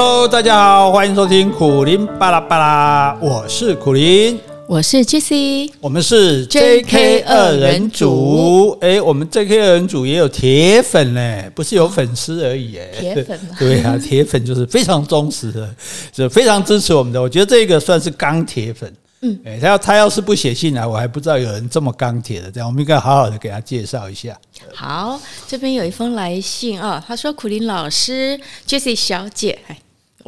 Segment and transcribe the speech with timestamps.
[0.00, 8.78] Hello，大家好，欢迎收听苦林巴拉巴拉，我是苦林，我是 Jessie，我们是 JK 二人组。
[8.80, 15.68] 哎，我们 JK 二人组也有铁粉嘞，不是有粉丝而已哎，铁粉嘛， 对啊，铁粉就是非常忠实的，
[16.14, 17.20] 是非常支持我们的。
[17.20, 18.94] 我觉得这个算是钢铁粉。
[19.22, 22.48] 嗯，哎，他要他要是不写信来，我还不知道有人这么钢铁的。
[22.52, 24.38] 这样，我们应该好好的给他介绍一下。
[24.72, 29.76] 好，这边有一封来信啊，他说：“苦林老师，Jessie 小姐，哎，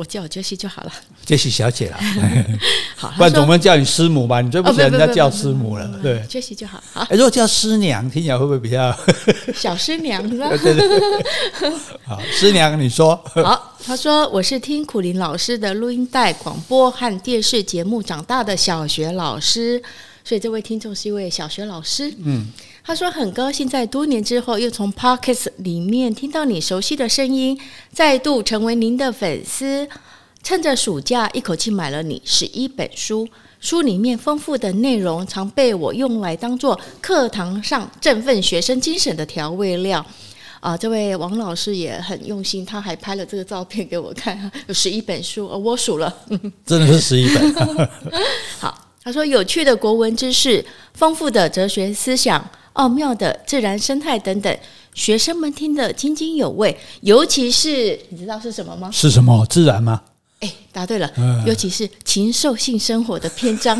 [0.01, 0.93] 我叫我 Jessie 就好了
[1.27, 1.99] ，Jessie 小姐啦。
[2.97, 4.41] 好，不然总不能叫你师母吧？
[4.41, 6.83] 你最不喜欢人家叫师母了，对，Jessie 就好。
[6.91, 8.97] 好，哎，如果叫师娘，听起来会不会比较
[9.55, 10.49] 小师娘是吧？
[10.49, 11.71] 对 对对。
[12.07, 13.15] 好，师娘，你说。
[13.35, 13.77] 好。
[13.83, 19.83] 他说：“我是听苦林老师的录音带、广播和电视节目长大的小学老师，
[20.23, 22.47] 所以这位听众是一位小学老师。”嗯，
[22.83, 27.59] 他说很高兴在多年之后又从 Pockets 里面听到你熟悉的声音，
[27.93, 29.89] 再度成为您的粉丝。
[30.43, 33.29] 趁着暑假，一口气买了你十一本书，
[33.61, 40.05] 书里面丰富的内容常被我用来当做课堂上振奋学生精神的调味料。
[40.61, 46.15] 啊，这位王老师也很用心，他还拍了这个照片给我看，有十一本书，我数了，
[46.65, 47.89] 真的是十一本。
[48.59, 54.59] 好，他说有趣的国文知识，丰富的哲学思想，奥妙的自然生态等等，
[54.95, 56.79] 学生们听得津津有味。
[57.01, 58.91] 尤其是你知道是什么吗？
[58.93, 59.47] 是什么？
[59.47, 60.03] 自然吗？
[60.41, 61.11] 哎，答对了，
[61.47, 63.79] 尤其是禽兽性生活的篇章。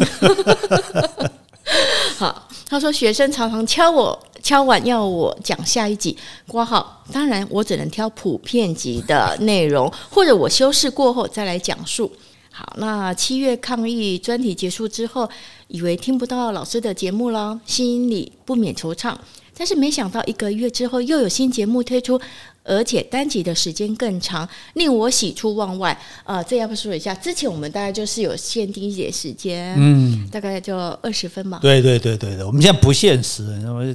[2.17, 4.19] 好，他说学生常常敲我。
[4.43, 12.11] 敲碗要我讲下一集括号，当然我只能挑普遍级的内容，或者我修饰过后再来讲述。
[12.51, 15.29] 好，那七月抗疫专题结束之后，
[15.69, 19.15] 以为听不到老师的节目了，心里不免惆怅。
[19.57, 22.21] 但是没想到一个月之后又有新节目推出。
[22.63, 25.99] 而且单集的时间更长，令我喜出望外。
[26.25, 31.59] 呃，这要不说一下，之前我们大概就是有限定一些时间，嗯，大概就二十分嘛。
[31.63, 33.43] 对对对对对，我们现在不限时，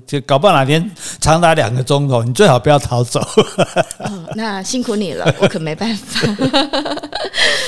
[0.07, 0.91] 就搞不好哪天
[1.21, 3.21] 长达两个钟头，你最好不要逃走。
[3.99, 6.27] 哦，那辛苦你了，我可没办法。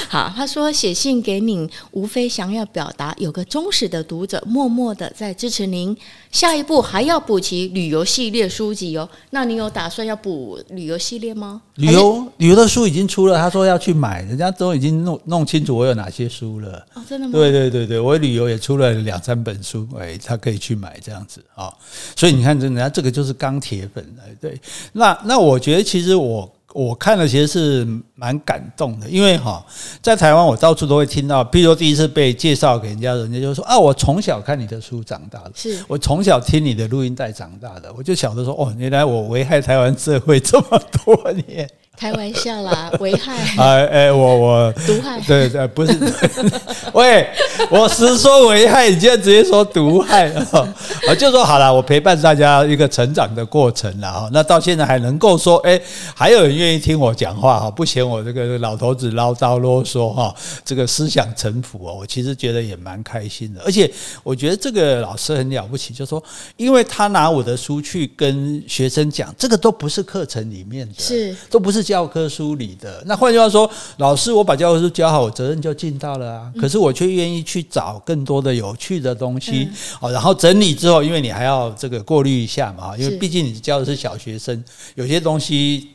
[0.09, 5.95] 好，他说写信给您，无非想要表达有个忠实的读者，默默的在支持您。
[6.31, 9.07] 下一步还要补齐旅游系列书籍哦。
[9.31, 11.62] 那你有打算要补旅游系列吗？
[11.75, 16.85] 旅游旅游的书已经出了，他说要去买，人家都已经弄弄清楚我有哪些书了。
[16.94, 17.34] 哦，真的吗？
[17.34, 21.74] 对对对对，我旅游也出了两三本书，哎，他可以去买这样子啊。
[22.16, 24.34] 所以你看，人家这个就是钢铁粉哎。
[24.39, 24.57] 对，
[24.94, 26.50] 那那我觉得其实我。
[26.74, 29.66] 我看了，其实是蛮感动的，因为哈，
[30.02, 41.68] 在台湾我到处都会听到，比如说第一次被介绍给人家，人家就说啊，我从小看你的书长大的，是我从小听你的录音带长大的，我就想着说，哦，原来我危害台湾社会这么多年。
[41.97, 45.97] 开玩笑啦， 危害哎哎，我我毒害，对对，不是，
[46.94, 47.28] 喂，
[47.72, 51.16] 我实说危害，你现在直接说毒害啊？
[51.18, 54.30] 就说好了，我陪伴大家一个成长的过程了哈。
[54.31, 55.81] 那到现在还能够说，哎，
[56.13, 60.31] 还有人愿意听我讲话哈，不嫌我这个老头子唠叨啰嗦哈，
[60.63, 63.62] 这个思想陈腐哦，我其实觉得也蛮开心的。
[63.66, 63.91] 而且
[64.22, 66.24] 我觉得这个老师很了不起，就说
[66.57, 71.87] 因为他拿我的书去跟学生讲，这个都不是课程里面的，是都不是。
[71.88, 76.52] 教科书里的，那换句话说，老师，我把教科书教好，我责任就尽到了啊。
[76.59, 79.70] 可是我却愿意去找更多的有趣的东西，
[80.02, 84.62] 哦，然后整理之后，因为你还要这个过滤一下嘛，因为毕竟你教的是小学生，
[84.96, 85.88] 有些东西。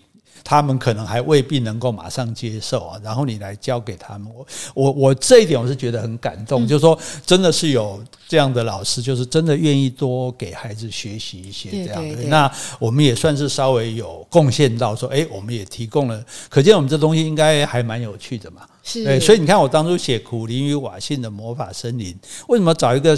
[0.44, 12.22] 他们可能还未必能够马上接受啊，然后你来教给他们，我我我这一点我是觉得很感动，就是说真的是有这样的老师，就是真的愿意多给孩子学习一些这样的。
[12.24, 18.62] 那我们也算是稍微有贡献到说，诶，我们也提供了，可见我们这东西应该还蛮有趣的嘛。
[18.82, 22.12] 是，对，所以你看我当初写《苦苓与瓦信的魔法森林》，
[22.48, 23.16] 为什么找一个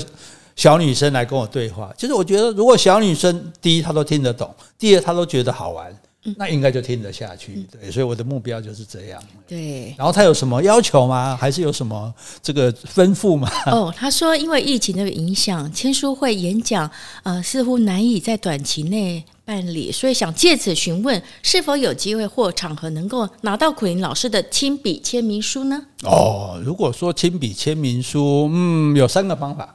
[0.56, 1.92] 小女生来跟我对话？
[1.96, 5.90] 就是我觉得如果小女生第一她都听得懂，第二她都觉得好玩。
[6.36, 9.22] 那应该就听得下去，对，所以我的目标就是这样。
[9.46, 11.36] 对，然后他有什么要求吗？
[11.38, 12.12] 还是有什么
[12.42, 13.50] 这个吩咐吗？
[13.66, 16.90] 哦，他说因为疫情的影响，签书会、演讲，
[17.24, 25.82] 呃，似乎难以在短期内办理，所以想借此询问是否有机会或场合能够拿到苦苓老师的亲笔签名书呢？
[26.04, 29.74] 哦，如果说亲笔签名书，嗯，有三个方法。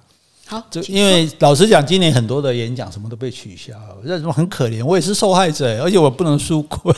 [0.50, 3.74] 好，就因为老实讲，今年很多的演讲什么都被取消，
[4.04, 4.84] 这种很可怜。
[4.84, 6.96] 我也是受害者，而且我不能纾困。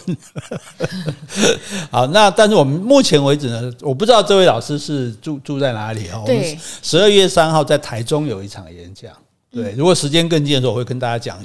[1.92, 6.24] 好，那但是我们目前为止呢，我不知道这位老师是住住在哪里哦。
[6.26, 9.12] 对，十二月三号在台中有一场演讲。
[9.54, 11.38] 对，如果时间更近的时候，我会跟大家讲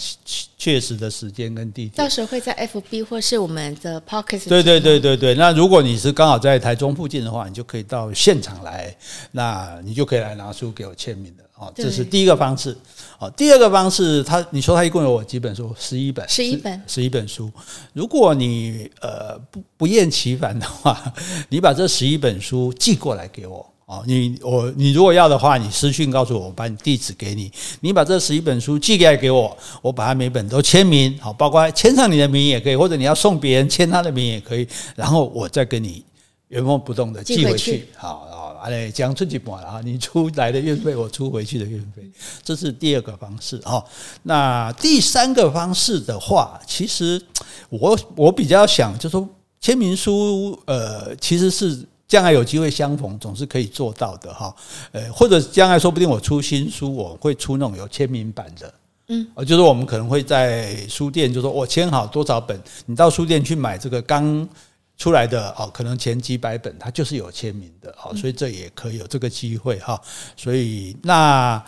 [0.56, 1.94] 确实的时间跟地点。
[1.96, 4.48] 到时候会在 FB 或是我们的 Podcast。
[4.48, 5.34] 对对对对对。
[5.34, 8.96] 那如果你是刚好在台中附近的话，你就可以到现场来，
[9.32, 11.72] 那你就可以来拿书给我签名的哦。
[11.74, 12.76] 这是第一个方式。
[13.18, 15.74] 哦，第二个方式，他你说他一共有我几本书？
[15.78, 16.28] 十一本。
[16.28, 16.82] 十一本。
[16.86, 17.50] 十一本书。
[17.92, 21.12] 如果你呃不不厌其烦的话，
[21.48, 23.66] 你把这十一本书寄过来给我。
[23.86, 27.50] 哦，你我你如果要的话，你私信告诉我，我把你地址给你。
[27.80, 34.66] 你把这十一本书寄过来给我，我把它每本都签名，好，包括签上你的名也可以，或者你要送别人签他的名也可以。
[34.96, 36.04] 然后我再跟你
[36.48, 37.86] 原封不动的寄回去。
[37.96, 38.26] 好，
[38.66, 42.02] 好，哎，讲出去不了，你出来的运费，我出回去的运费，
[42.42, 43.56] 这是第二个方式。
[43.58, 43.84] 哈，
[44.24, 47.22] 那第三个方式的话，其实
[47.68, 49.28] 我我比较想就是说
[49.60, 51.86] 签名书，呃，其实是。
[52.08, 54.54] 将来有机会相逢，总是可以做到的哈。
[54.92, 58.74] 呃，或者将来说不定我出新书，我会出那种有签名版的，
[59.08, 64.48] 嗯，就是我们可能会在书店，就说我签好多少本，你到书店去买这个刚
[64.98, 70.00] 出来的哦，可能前几百本它就是有签名的，哦，所以这也可以有这个机会哈。
[70.36, 71.62] 所以那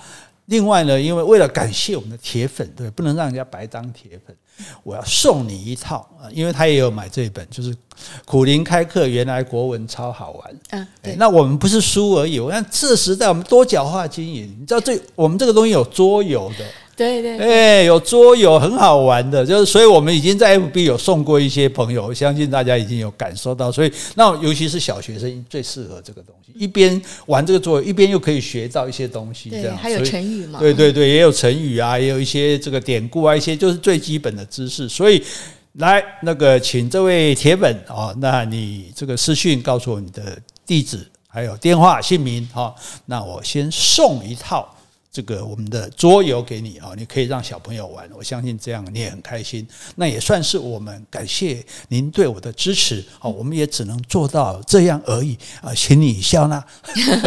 [0.47, 4.35] 另外呢，因为为了感谢我们的铁粉，对，不能让人家白当铁粉。
[4.83, 7.73] 我要送你一套啊，因为他也有买这一本，就是
[8.25, 10.61] 苦苓开课，原来国文超好玩。
[10.71, 11.15] 嗯，对。
[11.15, 16.65] 那我们不是书而已，我看这时代我们多角化经营，你知道这我们这个东西有桌游的。
[16.99, 30.59] 对对，哎，有桌游很好玩的，就是所以我们已经在 FB 有送过一些朋友，我相信大家已经有感受到，所以那尤其是小学生最适合这个东西，一边玩这个桌游，一边又可以学到一些东西，这样还有成语嘛？
[30.59, 35.23] 对对对，也有成语啊，也有一些这个典故啊，一些就是最基本的知识，所以
[35.75, 40.37] 来那个请这位铁粉哦，那你这个私讯告诉我你的
[40.67, 42.75] 地址还有电话姓名哈，
[43.07, 44.75] 那我先送一套。
[45.11, 49.67] 这个我们的桌游给你啊，你可以让小朋友玩，我相信这样你也很开心。
[49.97, 56.63] 那也算是我们感谢您对我的支持啊，我们也只能做到这样而已啊，请你笑纳。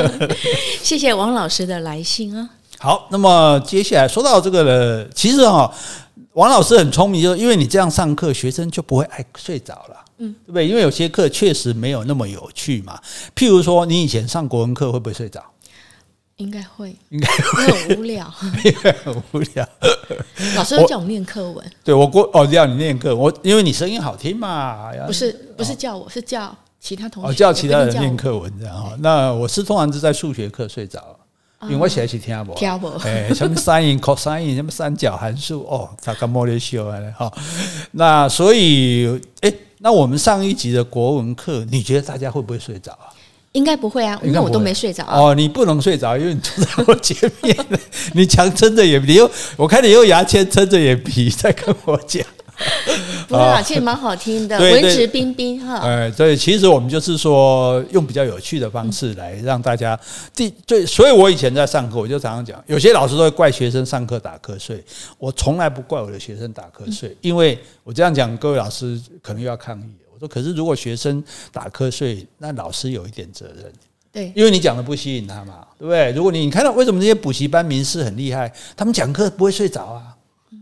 [0.84, 2.50] 谢谢王老师的来信啊。
[2.78, 5.72] 好，那么接下来说到这个了，其实哈，
[6.34, 10.68] 王老师很聪明，就是因为你这样上课，学生就不会爱睡着了，嗯，对不对？
[10.68, 13.00] 因为有些课确实没有那么有趣嘛。
[13.36, 15.44] 譬如说，你以前上国文课会不会睡着？
[16.42, 18.34] 应该会，应该会 很无聊，
[18.66, 19.68] 应该很无聊。
[20.56, 24.92] 老师都叫我念课文，对我过哦，叫你念课，我因为你声音好听嘛。
[25.06, 28.94] 不是，不是叫我，是叫其他同学，叫其他人念课文这样哈。
[29.00, 31.16] 那我是通常是在数学课睡着，
[31.64, 32.88] 因为我写起听不，听不。
[33.06, 37.32] 哎，什么 sin、COSIN，、什么三角函数哦，他刚摸的修完了哈。
[37.92, 43.14] 那所以，哎，那我们上一集的国文课，你觉得大家会不会睡着啊？
[43.54, 45.36] 应该不会啊，因为我都没睡着哦。
[45.36, 47.58] 你不能睡着，因为你坐在我前面，
[48.14, 52.26] 你强撑着眼皮，又我看你用牙签撑着眼皮在跟我讲。
[53.28, 55.78] 不会啊，其实蛮好听的，文质彬彬哈。
[55.78, 60.00] 哎，所以其实我们就是说，用比较有趣的方式来让大家
[60.36, 60.86] 第对。
[60.86, 64.84] 所以我以前在上课，我就常常讲，有些老师都会怪学生上课打瞌睡，
[65.18, 69.84] 我从来不怪我的学生打瞌睡，因为我这样讲，各位老师可能又要抗议。
[70.22, 73.74] 说可是，如果学生打瞌睡，那老师有一点责任。
[74.12, 76.12] 对，因为你讲的不吸引他嘛，对不对？
[76.12, 80.16] 如果你你看到为什么这些补习班名师很厉害，他们讲课不会睡着啊，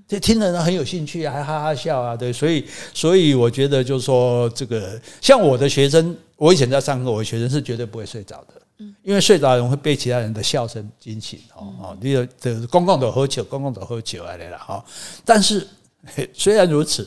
[0.08, 2.32] 这听的人很有兴趣啊，还哈哈笑啊，对。
[2.32, 2.63] 所以，
[2.94, 14.82] 所以我觉得就是说，这个像我的学生，我以前在上课，我的学生是绝对不会睡着的，因为睡着的人会被其他人的笑声惊醒哦哦，你有这公共的喝酒，公共的喝酒啊来了哈。
[15.25, 15.68] 但是
[16.34, 17.06] 虽然如此。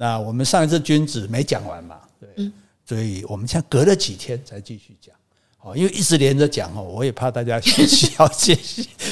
[0.00, 2.48] 那我们上一次君子没讲完嘛，对，
[2.86, 5.12] 所以我们现在隔了几天才继续讲，
[5.60, 8.54] 哦，因为一直连着讲哦，我也怕大家吸吸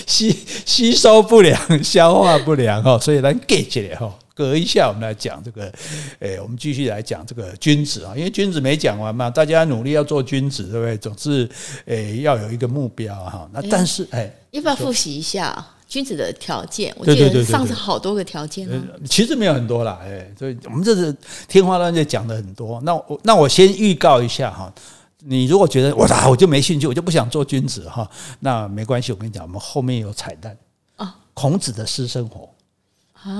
[0.06, 5.72] 吸吸收不良、消化不良哦， 所以来 get 起来哈，隔一下我们来讲这个，
[6.20, 10.96] 诶，我们继续来讲这个君子啊，因为君子没讲完嘛，大家努力要做君子，对不对？
[10.96, 11.50] 总是
[11.86, 15.66] 诶要有一个目标哈，那但是诶，要不要复习一下？
[15.88, 18.82] 君子的条件，我记得上次好多个条件呢。
[19.08, 21.14] 其实没有很多啦，哎，所以我们这是
[21.46, 22.80] 天花乱坠讲的很多。
[22.82, 24.72] 那我那我先预告一下哈，
[25.20, 28.08] 你如果觉得我啊我就没兴趣，我就不想做君子哈，
[28.40, 30.56] 那没关系，我跟你讲，我们后面有彩蛋
[30.96, 32.48] 啊，孔子的私生活。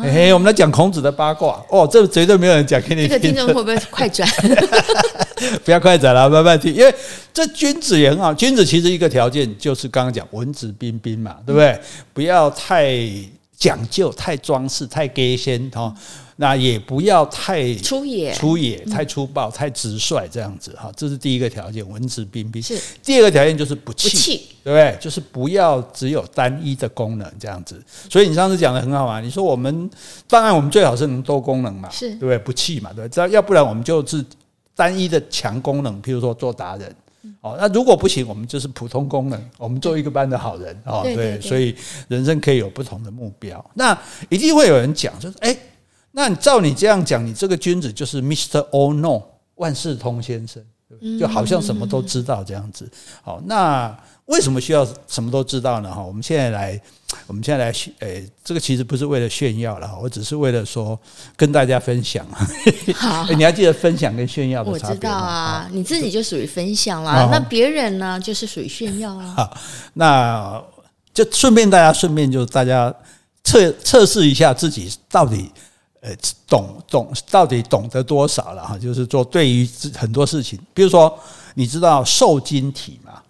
[0.02, 3.11] 哎，我们来讲孔子的八卦哦，这绝对没有人讲给你听。
[3.11, 4.28] 这个听众会不会快转？
[5.64, 6.92] 不要快转了，慢慢听，因为
[7.33, 8.35] 这君子也很好。
[8.35, 11.78] 君子其实一个条件就是刚刚讲文质彬彬嘛，对不对？
[12.12, 12.97] 不要太
[13.56, 15.95] 讲究、太装饰、太给先哈。
[16.37, 22.62] 那也不要太粗野、粗野、太粗暴、太直率这样子哈，这是第一个条件，文质彬彬。
[22.62, 24.99] 是第二个条件就是不气，不气对不对？
[25.00, 27.83] 就是不要只有单一的功能这样子。
[28.11, 29.90] 所以你上次讲的很好嘛，你说我们
[30.28, 32.38] 当然我们最好是能多功能嘛，是对不对？
[32.38, 34.25] 不气嘛，对，要要不然我们就是
[34.75, 36.95] 单一的强功能，譬如说做达人。
[37.40, 41.75] 哦，那如果不行，我们就是普通功能，我们做一个班的好人哦，对，对，对，所以
[42.07, 43.64] 人生可以有不同的目标。
[43.75, 43.97] 那
[44.28, 45.57] 一定会有人讲，就是哎，
[46.16, 48.66] 那照你这样讲，你这个君子就是 Mr.
[48.70, 49.23] All Know
[49.56, 50.64] 万事通先生，
[51.20, 52.90] 就好像什么都知道这样子。
[53.23, 53.94] 好，那。
[54.26, 55.88] 为什么需要什么都知道呢？
[55.88, 56.82] 哈，我们现在来，
[57.28, 60.99] 我们现在来，诶，这个其实不是为了炫耀了，我只是为了说
[61.37, 62.26] 跟大家分享。
[62.96, 64.90] 好， 你还记得分享跟炫耀的差别吗？
[64.90, 69.35] 我知道啊，你自己就属于分享啦，那别人呢，就是属于炫耀啊。
[69.37, 69.56] 好，
[69.94, 70.61] 那
[71.14, 72.92] 就顺便大家顺便就大家
[73.44, 75.52] 测测试一下自己到底
[76.07, 81.13] 呃懂懂到底懂得多少了哈，就是说对于很多事情，比如说
[81.55, 83.21] 你知道受精体吗？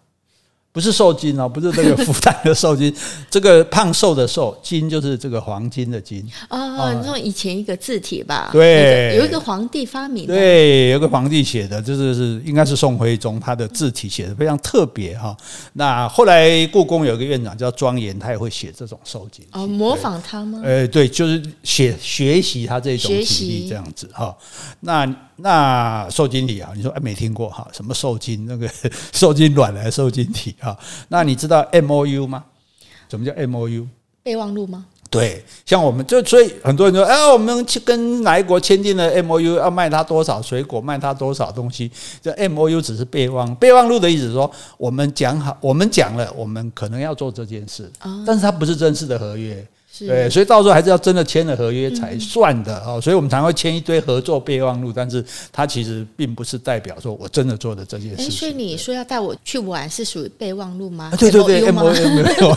[0.77, 2.95] 不是受精哦，不是这个孵蛋的受精，
[3.31, 6.93] 这个胖瘦的瘦，精就是这个黄金的金哦。
[6.93, 15.35] 你说以前一个字体吧，对，有一个皇帝发明的，对，有个皇帝写的，就是是应该是宋徽宗，他的字体写的非常特别哈。
[15.73, 20.61] 那后来故宫有一个院长叫庄严，他也会写这种受精哦，模仿他吗？
[20.63, 24.37] 呃，对，就是写学习他这种体力这样子哈。
[24.81, 27.67] 那那受精体啊，你说哎没听过哈？
[27.73, 28.45] 什么受精？
[28.47, 28.69] 那个
[29.15, 30.66] 受精卵来受精体啊？
[31.09, 32.45] 那你知道 M O U 吗？
[33.11, 33.87] 什么叫 M O U？
[34.23, 34.87] 备忘录吗？
[35.09, 41.91] 对，像我们就所以很多人说，哎，我们去跟哪一国签订了 M O U，要卖他多少水果，卖他多少东西？
[42.21, 47.89] 这 M O U 只是备忘，备忘录的意思是说，我们讲好，我们讲了，我们可能要做这件事，
[48.27, 49.65] 但是它不是正式的合约。
[50.01, 53.01] 对，所以到时候还是要真的签了合约才算的哦。
[53.01, 58.31] 所以我们常会签一堆合作备忘录，但是它其实并不是代表说我真的做的这件事情。
[58.31, 61.13] 所以你说要带我去玩是属于备忘录吗？
[61.19, 62.57] 对对对，M O U 没有。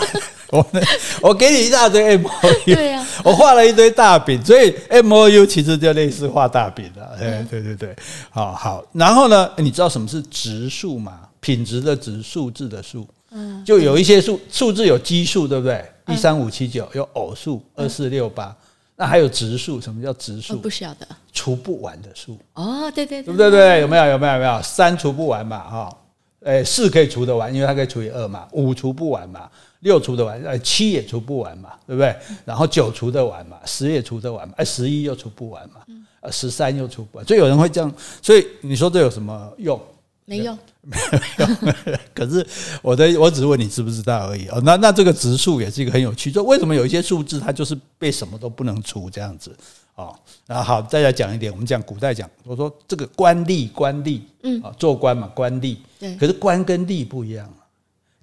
[0.51, 0.65] 我
[1.22, 2.31] 我给你一大堆 M O
[2.65, 7.15] U，对呀，我画了一堆大饼，所以 M O U 其实就类似画大饼的。
[7.19, 7.96] 对对对对，
[8.31, 8.84] 好好。
[8.93, 11.19] 然后呢，你知道什么是质数吗？
[11.39, 13.08] 品质的质，数字的数。
[13.31, 15.86] 嗯，就有一些数数字有奇数，对不对？
[16.12, 18.56] 一三五七九有偶数二四六八，
[18.96, 19.80] 那还有质数？
[19.80, 20.58] 什么叫质数？
[20.58, 22.38] 不晓得，除不完的数。
[22.54, 23.50] 哦，对对对，对不对？
[23.50, 24.06] 对，有没有？
[24.08, 24.34] 有没有？
[24.34, 24.62] 有没有？
[24.62, 25.98] 三除不完嘛，哈，
[26.42, 28.48] 诶，四可以除得完，因为它可以除以二嘛。
[28.51, 29.50] 五除不完嘛，
[29.82, 32.16] 六除得完，呃，七也除不完嘛，对不对？
[32.46, 35.82] 然后九除得完嘛，十也除得完嘛，哎，十一又除不完嘛，
[36.22, 39.80] 呃，十三又除不完，所以有人会这样，所以你说这有什么用？
[40.25, 40.56] 没用，
[40.89, 40.98] 没
[41.38, 41.98] 有。
[42.13, 42.46] 可是
[42.81, 44.60] 我的，我只是问你知不知道而已哦。
[44.63, 49.55] 那那这个植树也是一个很有趣，就为什么有一些数字它就是被什么都不能除这样子
[49.96, 50.13] 哦。
[50.48, 55.77] 然后好，再来讲一点，我们讲古代讲，我说这个官吏，官吏，嗯，啊，做官嘛，官吏。
[56.00, 56.15] 对。
[56.15, 57.48] 可是官跟吏不一样，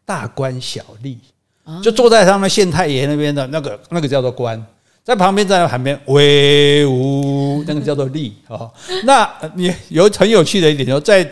[0.04, 1.16] 大官小吏，
[1.82, 4.62] 就坐在他们县太爷那边的那个那个叫做官，
[5.04, 8.70] 在旁边站在旁边威武，那个叫做吏哦。
[9.04, 11.26] 那你有很有趣的一点，就在。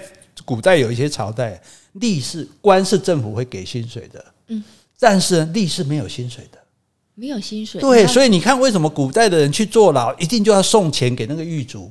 [0.44, 1.60] 古代有一些朝代，
[2.00, 4.62] 吏是官是政府会给薪水的，嗯，
[4.98, 6.58] 但是吏是没有薪水的，
[7.14, 7.80] 没有薪水。
[7.80, 11.90] 对，所以你看，为什么古代的人去坐牢，一定就要送钱给那个狱卒？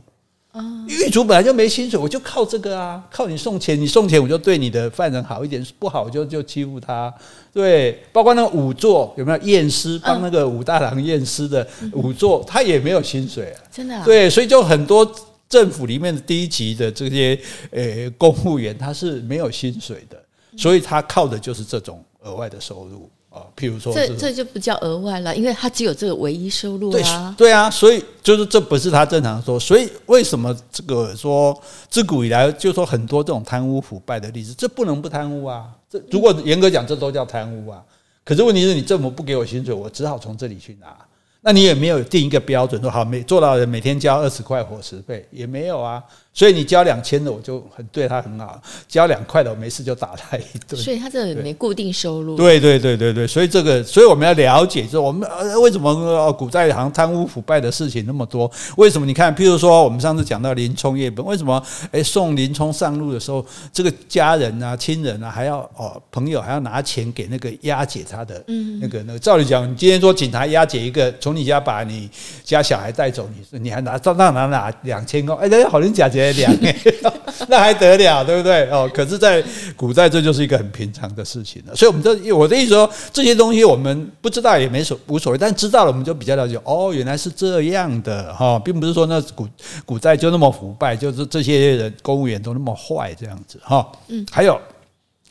[0.52, 7.12] 啊，狱卒本来就没薪水，我就靠这个啊，靠你送钱，你送钱我就对你的犯人好一点，不好我就就欺负他。
[7.52, 14.04] 对，包括那个仵作有没有验尸，帮那个武大郎验尸的仵作，他也没有薪水啊，真的。
[14.06, 15.12] 对，所以就很多。
[15.54, 20.18] 政府里面的低级的这些呃公务员，他是没有薪水的，
[20.58, 23.46] 所以他靠的就是这种额外的收入啊。
[23.56, 27.36] 譬如说，这这就不叫额外了，因为他只有这个唯一收入啊。
[27.38, 29.60] 对啊，所以就是这不是他正常说。
[29.60, 31.56] 所以为什么这个说
[31.88, 35.70] 自古以来就说很多这种贪污腐败的例子，这不能不贪污啊。
[35.88, 37.80] 这如果严格讲，这都叫贪污啊。
[38.26, 40.98] 可是问题是你政府不给我薪水，我只好从这里去拿。
[41.46, 46.02] 那你也没有定一个标准，说好每做到人每天交二十块伙食费，也没有啊。
[46.34, 50.82] 所以你交两千的，我就很对他很好；交两块的，我没事就打他一顿。
[50.82, 52.38] 所以他这没固定收入。
[52.38, 58.50] 对对对对对，所以这个，所以我们要了解，就是我们呃为什么古代好像贪污腐败的事情那么多？
[58.78, 59.06] 为什么？
[59.06, 61.62] 你看，譬如说我们上次讲到林冲夜奔，为什么？
[61.92, 69.20] 哎，送林冲上路的时候，这个家人啊、亲人啊，还要哦朋友还要拿钱给那个押解他的，嗯，那个那个。
[69.20, 72.08] 照理讲，你今天说警察押解一个从从你家把你
[72.44, 76.56] 家小孩带走，你你还拿到那拿拿两千块，哎，人家好人假节两，
[77.50, 78.70] 那还得了，对不对？
[78.70, 79.44] 哦，可是，在
[79.76, 81.76] 古代这就是一个很平常的事情了。
[81.76, 86.58] 所以，我们这我的意思说，这些东西我们不知道也没所无所谓，但知道了我们就比较了解。
[86.64, 89.48] 哦，原来是这样的哈，并不是说那古
[89.86, 93.92] 古代就那么腐败，就是这些人公务员都那么坏这样子哈。
[94.08, 94.60] 嗯，还有，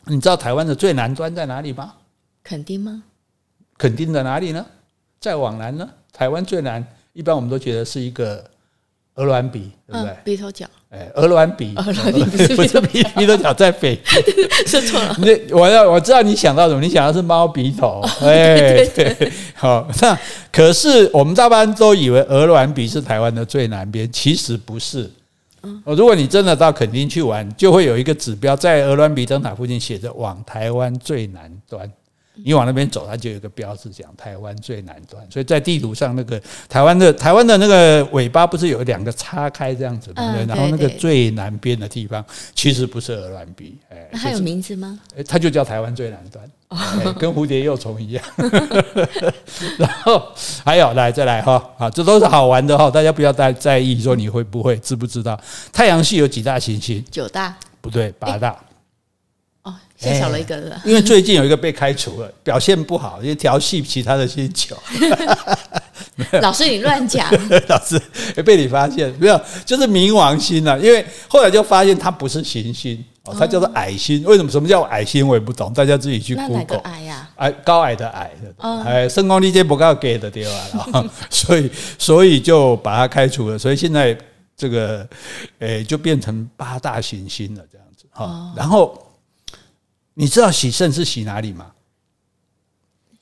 [0.05, 1.93] 你知道台湾的最南端在哪里吗？
[2.43, 3.03] 肯定吗？
[3.77, 4.65] 肯定的哪里呢？
[5.19, 5.89] 再往南呢？
[6.11, 8.43] 台湾最南，一般我们都觉得是一个
[9.15, 10.15] 鹅銮鼻，对不对？
[10.23, 10.65] 鼻头角。
[10.89, 12.23] 哎，鹅銮鼻，鹅銮鼻
[12.55, 13.99] 不是鼻 鼻头角在北，
[14.67, 15.15] 说错了。
[15.19, 16.81] 那我要我知道你想到什么？
[16.81, 18.01] 你想到是猫鼻头。
[18.21, 19.87] 哎，对，好。
[20.01, 20.17] 那
[20.51, 25.09] 可是我们大半都以为鹅銮鼻是台湾的最南边，其实不是。
[25.63, 31.89] 嗯，如果你真的到垦丁去玩，就会有一个指标在鹅銮鼻灯塔附近写着“往台湾最南端”。
[32.35, 40.45] 你往那边走，它就有一个标志讲台湾最南端，所以在地图上那个台湾的台湾的那个尾巴不是有两个叉开这样子，对不对？
[40.45, 42.25] 然后那个最南边的地方
[42.55, 44.99] 其实不是鹅銮鼻，哎，它有名字吗？
[45.15, 48.23] 哎，它就叫台湾最南端，哎，跟蝴蝶幼虫一样。
[49.77, 50.31] 然后
[50.65, 55.39] 还有来再来哈，啊，这都是好玩的哈，大家不要太在意说你会不会知不知道
[55.71, 57.05] 太阳系有几大行星？
[57.11, 57.55] 九大？
[57.79, 58.57] 不对，八大。
[60.03, 64.75] 太少了一个了，因为最近有一个被开除了，表现不好，因为调戏其他的星球。
[66.41, 67.27] 老师，你乱讲！
[67.67, 67.99] 老师
[68.43, 69.41] 被你发现没有？
[69.65, 74.23] 就是冥王星了，因为后来就发现它不是行星哦，它叫做矮星。
[74.23, 74.51] 为什么？
[74.51, 75.27] 什么叫矮星？
[75.27, 76.57] 我也不懂，大家自己去 Google。
[76.57, 77.29] 哪个矮呀？
[77.37, 81.03] 矮高矮的矮的，哎，身高力这不够给的对吧？
[81.31, 83.57] 所以所以就把它开除了。
[83.57, 84.15] 所以现在
[84.55, 85.07] 这个
[85.59, 88.53] 诶就变成八大行星了，这样子哈。
[88.55, 88.95] 然后。
[90.15, 91.67] 你知道洗肾是洗哪里吗？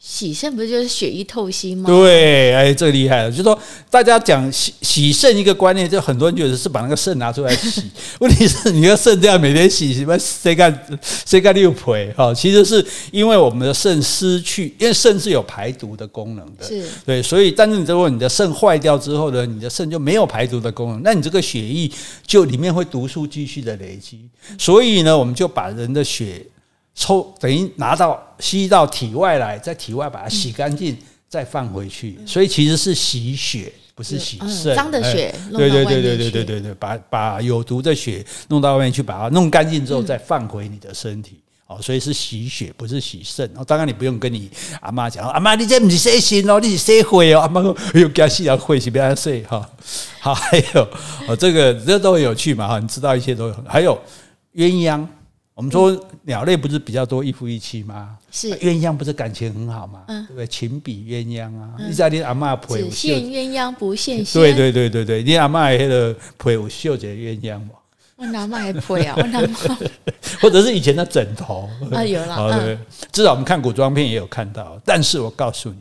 [0.03, 1.85] 洗肾不是就是血液透析吗？
[1.85, 3.29] 对，哎，这个厉害了。
[3.29, 3.57] 就是说
[3.87, 7.83] 大家讲洗洗肾一个观念，就很多人觉得是把那个肾拿出来洗。
[8.19, 12.11] 问题是，你的肾这样每天洗，什么谁干谁干六赔？
[12.17, 17.21] 哈，其实是因为我们的肾失去，因为肾是有排毒的功能的，是对。
[17.21, 21.87] 所以，但是你如果你的肾坏掉之后呢，你的肾就没有排毒的功能，那你这个血液
[22.25, 24.27] 就里面会毒素继续的累积。
[24.57, 26.43] 所以呢，我们就把人的血。
[27.01, 30.95] 抽等于拿到吸到体外来，在体外把它洗干净，
[31.27, 34.75] 再放回去，所以其实是洗血，不是洗肾。
[34.75, 41.39] 脏的血，对对对对对对对对，把把有毒的血弄到外面去，把它弄干净之后再放回你的身体。
[41.65, 43.49] 哦，所以是洗血，不是洗肾。
[43.55, 44.47] 哦，当然你不用跟你
[44.81, 47.39] 阿妈讲，阿妈你这不是洗肾哦，你是洗血哦。
[47.39, 49.67] 阿妈说，哎呦，给他洗了血是不要睡哈。
[50.19, 50.87] 好，还有
[51.27, 53.55] 哦，这个这都很有趣嘛哈，你知道一些都有。
[53.67, 53.99] 还有
[54.53, 55.07] 鸳鸯。
[55.61, 58.17] 我们说鸟类不是比较多一夫一妻吗？
[58.31, 60.05] 是鸳鸯不是感情很好吗？
[60.07, 60.47] 嗯，对不对？
[60.47, 61.75] 情比鸳鸯啊！
[61.77, 64.41] 你知道你阿嬷陪有只羡鸳鸯不羡仙。
[64.41, 67.75] 对对对对对，你阿嬷那个陪有绣着鸳鸯嘛？
[68.15, 69.13] 我阿嬷还陪啊？
[69.21, 69.89] 我阿嬷
[70.41, 72.03] 或者是以前的枕头啊？
[72.03, 72.79] 有了，对，
[73.11, 74.81] 至少我们看古装片也有看到。
[74.83, 75.77] 但是我告诉你。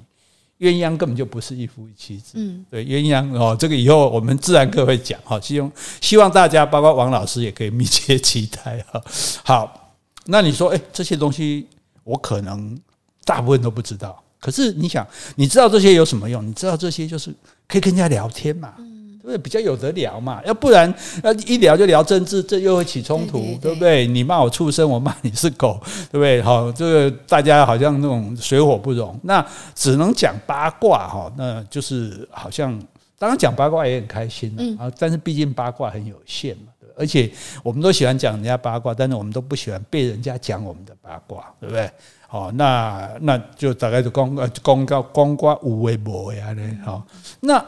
[0.61, 9.03] 鸳鸯根本就不是一夫一妻制，嗯，对，鸳鸯哦，这个以后我们自然课会讲哈，希望希望大家包括王老师也可以密切期待哈。
[9.43, 9.97] 好，
[10.27, 11.67] 那你说，哎，这些东西
[12.05, 12.79] 我可能
[13.25, 16.47] 大部分都不知道，可是你想，你知道这些有什么用？
[16.47, 17.35] 你知道这些就是
[17.67, 18.75] 可以跟人家聊天嘛。
[19.23, 24.07] 对，比较有得聊嘛，要不然那一聊就聊政治，这又会起冲突，对，对，对，对不对？
[24.07, 25.79] 你骂我畜生，我骂你是狗，
[26.11, 26.41] 对不对？
[26.41, 32.77] 好，这个大家好像那种水火不容，那只能讲八卦哈，那就是好像
[33.19, 37.31] 当然讲八卦也很开心啊，嗯、但是毕竟八卦很有限嘛，对，而且
[37.63, 41.91] 我们都喜欢讲人家八卦，但是我们都不喜欢被人家讲我们的八卦，对不对？
[42.27, 47.07] 好，那那就大概就公呃公告公瓜无微博呀嘞，好，
[47.41, 47.63] 那。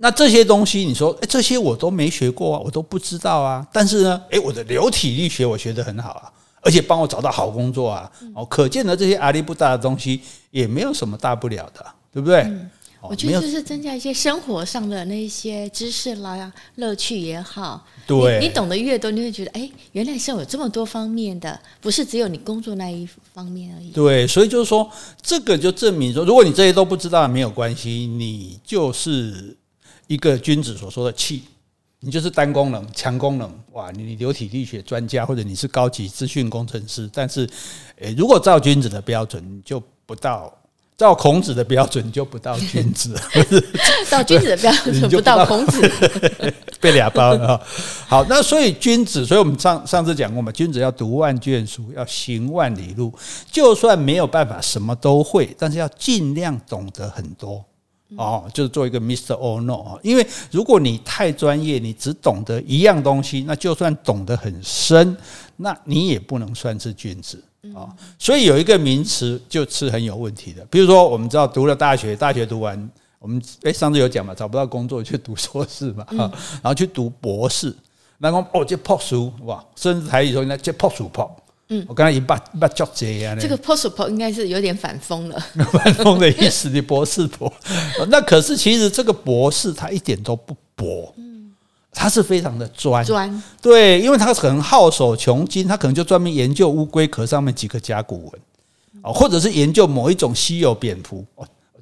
[0.00, 3.66] 那这些东西，你说，诶，这些我都没学过啊，我都不知道啊。
[3.72, 6.30] 但是呢，诶，我的流体力学我学得很好啊，
[6.62, 8.08] 而且帮我找到好工作啊。
[8.32, 10.20] 哦，可见的这些阿里不大的东西
[10.52, 12.42] 也没有什么大不了的，对不对？
[12.42, 17.84] 嗯，我觉得就是增加一些生活上的那些知识啦，乐趣也好。
[18.06, 23.90] 对，你，你懂得越多，你会觉得，诶，原来是有这么多方面的，不是只有你工作那一方面而已。
[23.90, 24.88] 对，所以就是说，
[25.20, 29.56] 这个就证明说，如果你这些都不知道，没有关系，你就是。
[30.08, 31.44] 一个君子所说的气，
[32.00, 33.90] 你就是单功能、强功能，哇！
[33.90, 37.48] 你流体力学专家，或者你是高级资讯工程师，但是，
[38.00, 40.50] 诶，如果照君子的标准，你就不到；
[40.96, 43.14] 照孔子的标准，你就不到君子。
[44.08, 45.80] 照君子的标准，不到 孔子，
[46.80, 47.60] 被俩包了。
[48.06, 53.12] 好，那所以君子，所以我们上上次讲过嘛，君子要读万卷书，要行万里路，
[53.52, 57.62] 就算没有办法什么都会，但是要尽量懂得很多。
[58.16, 59.34] 哦，就是做一个 Mr.
[59.34, 59.98] or No 啊。
[60.02, 65.16] 因为如果你太专业，你只懂得一样东西，那就算懂得很深，
[65.56, 67.42] 那你也不能算是君子
[67.74, 67.94] 啊。
[68.18, 70.64] 所以有一个名词就是很有问题的。
[70.70, 77.74] 比如说，我们知道读了大学，大学读完，我们诶上次有讲嘛，找不到工作去读硕士嘛，然后去读博士，
[78.18, 81.30] 然后哦，这破书哇，甚至台语说应该这破书破。
[81.70, 83.06] 嗯，我刚才一把一把叫这
[83.38, 85.38] 这个 possible 应该是有点反风了，
[85.72, 87.52] 反风的意思，你博士博，
[88.08, 91.52] 那可是其实这个博士他一点都不博，嗯，
[91.92, 93.04] 他是非常的专。
[93.04, 98.40] 专，对，因为他可能好手穷经，他可能就专门研究乌龟壳上面几个甲骨文，
[99.02, 101.24] 哦，或者是研究某一种稀有蝙蝠。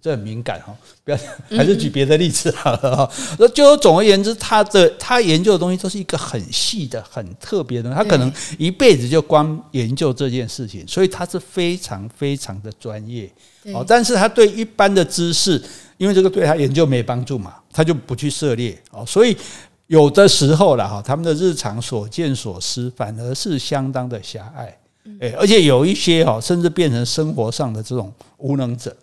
[0.06, 1.18] 这很敏感哈，不要
[1.50, 3.10] 还是举别的例子好了哈。
[3.40, 7.96] 那就总而言之，他的他研究的东西都是一个很细的、很特别的东西。
[7.96, 13.28] 他可能一辈子就光研究这件事情，所以他是非常非常的专业。
[13.74, 15.60] 哦，但是他对一般的知识，
[15.96, 19.04] 因为这个对他研究没帮助嘛，他就不去涉猎哦。
[19.04, 19.36] 所以
[19.88, 24.78] 有的时候了哈，他们的日常所见所思反而是相当的狭隘，
[25.18, 28.96] 诶，而且有一些哈，甚至变成生活上的这种无能者。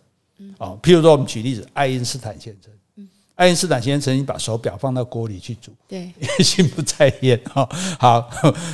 [0.57, 2.71] 哦，譬如说，我们举例子，爱因斯坦先生。
[3.35, 7.39] 爱因斯坦先生曾经把手表放到锅里去煮，对，心不在焉。
[7.51, 7.67] 哈，
[7.99, 8.29] 好，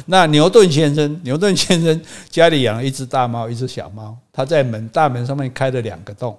[0.06, 6.38] 那牛顿先生，牛顿先生家里养了一只大猫，一只小猫，他在门大门上面开了两个洞，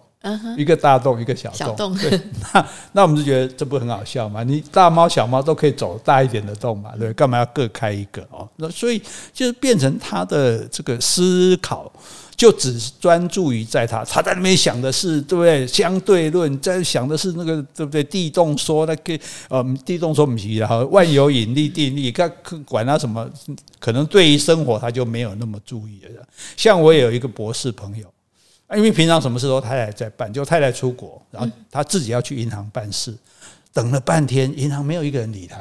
[0.57, 1.97] 一个大洞，一个小洞。
[1.97, 2.21] 对，
[2.53, 4.43] 那那我们就觉得这不很好笑吗？
[4.43, 8.23] 你大猫小猫都可以走大一点的洞嘛，对，干嘛要各开一个？
[8.31, 9.01] 哦，那所以
[9.33, 11.93] 就是变成他的这个思考。
[12.37, 15.67] 就只专注于在他，他在那边想的是对不对？
[15.67, 18.03] 相对论，在想的是那个对不对？
[18.03, 19.19] 地动说那个
[19.51, 22.33] 呃，地动说不是然后万有引力定律，看
[22.65, 23.29] 管他什么，
[23.79, 26.27] 可能对于生活他就没有那么注意了。
[26.57, 28.11] 像我也有一个博士朋友，
[28.77, 33.17] 因为平常什么事都太太在办，就太太出国，然后他自己要去银行办事，
[33.73, 35.57] 等了半天，银行没有一个人理他。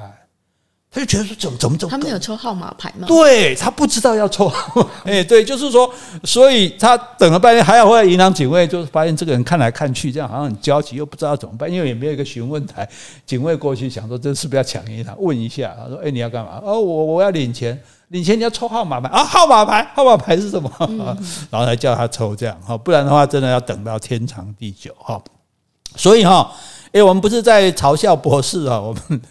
[0.92, 3.08] 他就觉得说怎么怎么怎么，他没有抽号码牌吗？
[3.08, 5.88] 对，他不知道要抽号码，哎，对，就是说，
[6.24, 12.90] 所以他等了半天，还要回来银行警卫，就是发现这个人看来看去，这样好像很焦急，又不知道怎么办，因为也没有一个询问台，
[13.24, 15.16] 警卫过去想说这是不是要抢银行？
[15.20, 16.60] 问一下，他说：“哎，你要干嘛？
[16.64, 19.24] 哦，我我要领钱，领钱你要抽号码牌啊？
[19.24, 20.72] 号码牌，号码牌是什么？
[21.50, 25.20] 然后才叫他抽这样哈，不然的话真的要等到天长地久哈。
[25.96, 26.52] 所以哈。”
[26.92, 29.22] 诶，我们不是在嘲笑博士啊，我们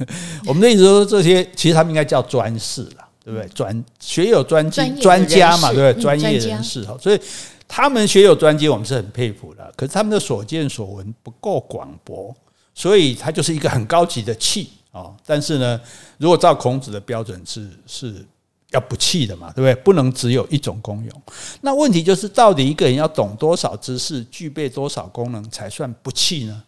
[0.47, 3.49] 我们的意思说，这些其实他们应该叫专士了，对不对？
[3.49, 6.01] 专学有专精，专家嘛，对不对？
[6.01, 7.21] 专业人士哈，所以
[7.67, 9.73] 他们学有专精，我们是很佩服的。
[9.77, 12.33] 可是他们的所见所闻不够广博，
[12.77, 15.11] 所以他就是一个很高级的器啊。
[15.27, 15.81] 但是呢，
[16.19, 18.25] 如果照孔子的标准是是
[18.73, 19.75] 要不弃的嘛，对不对？
[19.83, 21.23] 不能只有一种功用。
[21.63, 26.63] 那问题就是，到底一个人要懂多少知识，具备多少功能才算不弃呢？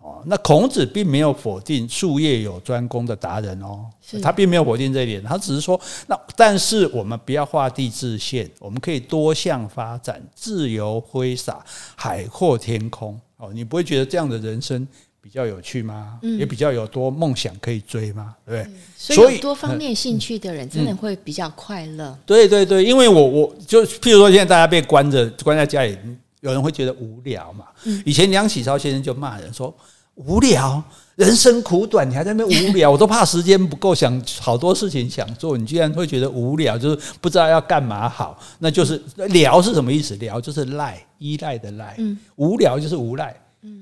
[0.00, 3.84] 哦，那孔子并没有否定术业有专攻的达人哦，
[4.22, 11.62] 他并没有否定这一点，他只是说，那但是我们不要画地自限，我们可以多项发展，自由挥洒，
[11.96, 13.20] 海阔天空。
[13.36, 14.86] 哦，你不会觉得这样的人生
[15.26, 16.20] 比较有趣吗？
[16.22, 18.36] 也比较有多梦想可以追吗？
[18.46, 18.76] 对不对？
[18.96, 22.16] 所以多方面兴趣的人真的会比较快乐。
[22.24, 25.98] 对对对，因为我我就譬如说，现在大家被关着，关在家里。
[26.42, 27.64] 有人会觉得无聊嘛？
[28.04, 29.74] 以前梁启超先生就骂人说
[30.14, 30.80] ：“无聊，
[31.16, 38.40] 人生苦短，你还在那边无聊，我都怕时间不够，想好多事情想做，你居然会觉得无聊，就是不知道要干嘛好。
[38.60, 40.14] 那就是聊是什么意思？
[40.16, 41.96] 聊就是赖，依赖的赖。
[42.36, 43.34] 无聊就是无赖。”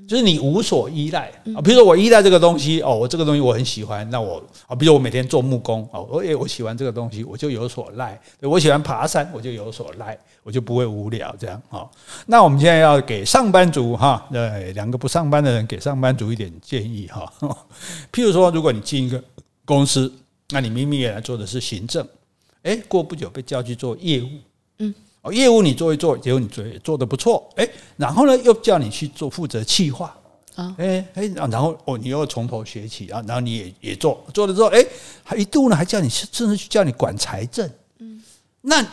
[0.07, 8.19] 就是你无所依赖啊，比如说我依赖这个东西哦，我这个东西我很喜欢，那我啊，比如我每天做木工哦，我也我喜欢这个东西，我就有所赖。
[8.41, 11.89] 我喜欢爬山，我就有所赖，我就不会无聊这样啊。
[12.27, 17.31] 那我们现在要给上班族哈，对两个不上班的人给上班族一点建议哈。
[18.13, 19.23] 譬如说，如果你进一个
[19.65, 20.13] 公司，
[20.49, 22.07] 那你明明原来做的是行政，
[22.61, 24.41] 诶，过不久被叫去做业务，嗯。
[25.25, 30.15] 哦，业务你做一做，结果你做做的不错，诶，然后呢又叫你去做负责企划，
[30.53, 34.85] 啊，诶诶，然后哦你又从头学起，然后然后你也也做做了之后，诶，
[35.23, 38.21] 还一度呢还叫你甚至去叫你管财政，嗯，
[38.61, 38.85] 那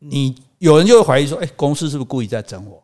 [0.00, 2.82] 你有人就会怀疑说，诶，公司是不是故意在整我？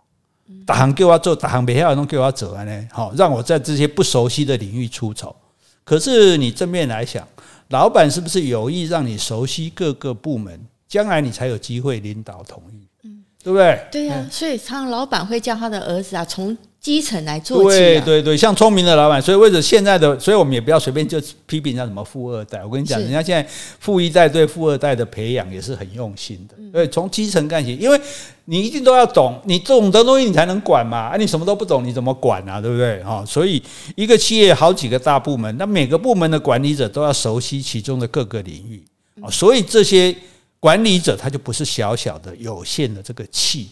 [0.64, 5.34] 打行给我做，打行没下都给我走完呢，好让我在这些不熟悉的领域出丑。
[5.82, 7.26] 可是你正面来想，
[7.70, 10.64] 老板是不是有意让你熟悉各个部门？
[10.88, 13.80] 将来你才有机会领导统一，嗯，对不对？
[13.90, 17.80] 对呀、啊，所以常常老板会叫他的儿子啊，从基层来做起、啊。
[17.80, 22.64] 对对对，像聪明的老板，所以为了现在的，所以我们也不要随便就批评人家什么富二代。
[22.64, 23.48] 我跟你讲，人家现在
[23.80, 26.54] 富一代对富二代的培养也是很用心的。
[26.72, 28.00] 对，从基层干起，因为
[28.44, 31.08] 你一定都要懂，你懂的东西你才能管嘛。
[31.08, 32.60] 啊，你什么都不懂，你怎么管啊？
[32.60, 33.02] 对不对？
[33.02, 33.60] 哈，所以
[33.96, 38.84] 一个企业好几个大部门，那每个部门的管理者都要熟悉其中的各个领域
[39.20, 39.26] 啊。
[39.28, 40.14] 所以这些
[40.60, 43.68] 管理者他就不是小小的有限的这个气。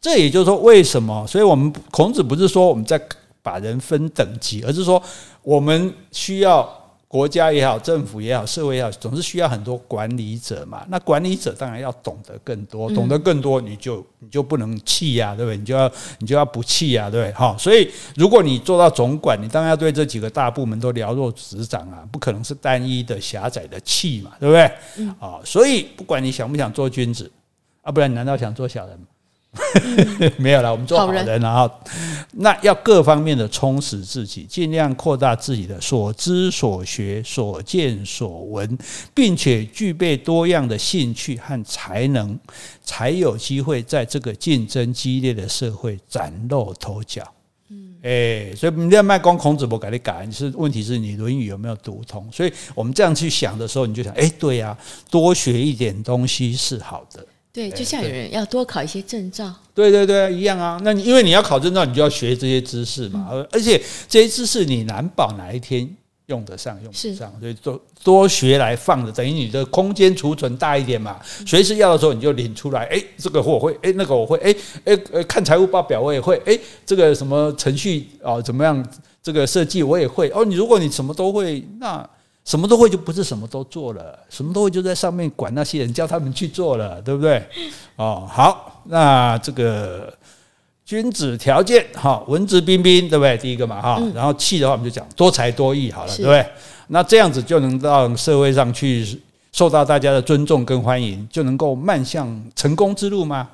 [0.00, 1.26] 这也就是说，为什么？
[1.26, 3.00] 所以我们孔子不是说我们在
[3.42, 5.02] 把人分等级，而是说
[5.42, 6.87] 我们需要。
[7.08, 10.84] 国家也好，政府也好，社会也好，总是需要很多管理者嘛。
[10.90, 15.56] 那管理者当然要懂得更多，懂得更多，你就你就不能气呀，对不对？
[15.56, 17.32] 你就要你就要不气呀，对不对？
[17.32, 25.06] 哈，所以如果你做到总管，你当然要对这几个大部门都了若指掌啊，不可能是单一的狭窄的气嘛，对不对？
[25.18, 27.30] 啊，所以不管你想不想做君子
[27.80, 29.06] 啊，不然你难道想做小人吗？
[30.38, 31.68] 没有了，我们做好人，然后
[32.32, 38.78] 那要各方面的充实自己，尽量扩大自己的所知所学、所见所闻，
[39.14, 42.38] 并且具备多样的兴趣和才能，
[42.84, 47.22] 才有机会在这个竞争激烈的社会崭露头角。
[47.70, 52.28] 嗯，哎，所以你要卖光孔子，我给你改，是问题是你《论语》有没有读通？
[52.30, 54.76] 所以我们这样去想的时候，你就想，哎，对呀，
[55.10, 57.26] 多学一点东西是好的。
[57.50, 60.78] 对，就像有人要多考一些证照，对对对，一样啊。
[60.84, 63.28] 那你因为你要考证照，你就要学这些知识嘛。
[63.50, 65.88] 而且这些知识你难保哪一天
[66.26, 71.18] 用得上，用不上，所以多多学来放着，等于你的空间储存大一点嘛。
[71.46, 72.84] 随时要的时候你就领出来。
[72.84, 76.56] 哎，这个我会，哎，那个我会，哎哎呃，看财务报表我也会，哎，
[76.86, 78.86] 这个什么程序哦怎么样，
[79.20, 80.30] 这个设计我也会。
[80.34, 82.08] 哦，你如果你什么都会，那。
[82.48, 87.46] 什么都会就不是什么都做了，什么都会就在上面管那些人，叫他们去做了，对不对？
[87.96, 90.10] 哦，好，那这个
[90.82, 93.36] 君子条件哈，文质彬彬，对不对？
[93.36, 96.46] 第一个嘛哈，然后气的话，我们就讲多才多艺，好了，对不对？
[96.86, 99.20] 那这样子就能到社会上去
[99.52, 103.46] 受到大家的尊重跟欢迎，就能够迈向成功之路吗？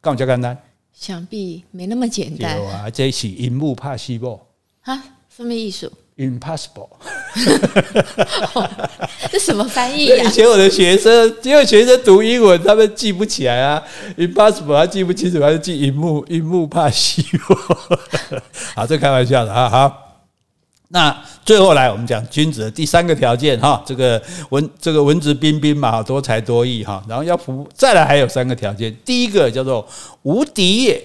[0.00, 0.58] 干嘛叫简单？
[0.92, 2.58] 想必没那么简单。
[2.58, 4.40] 有啊，这一起银幕怕西不？
[4.82, 6.88] 啊，什么艺术？Impossible，
[9.32, 10.24] 这什么翻译呀？
[10.24, 13.82] 以前我的学生，因为学生读英文，他们记不起来啊。
[14.16, 17.26] Impossible，他记不清楚，他就记一幕，一幕怕西。
[18.76, 19.68] 好，这开玩笑的啊。
[19.68, 20.20] 好，
[20.90, 27.02] 那最后来我们讲君子的第三个条件哈，这个文这个文质彬彬嘛，多才多艺哈。
[27.08, 29.84] 然后要服，再来还有三个条件，第一个叫做
[30.22, 31.02] 无敌也，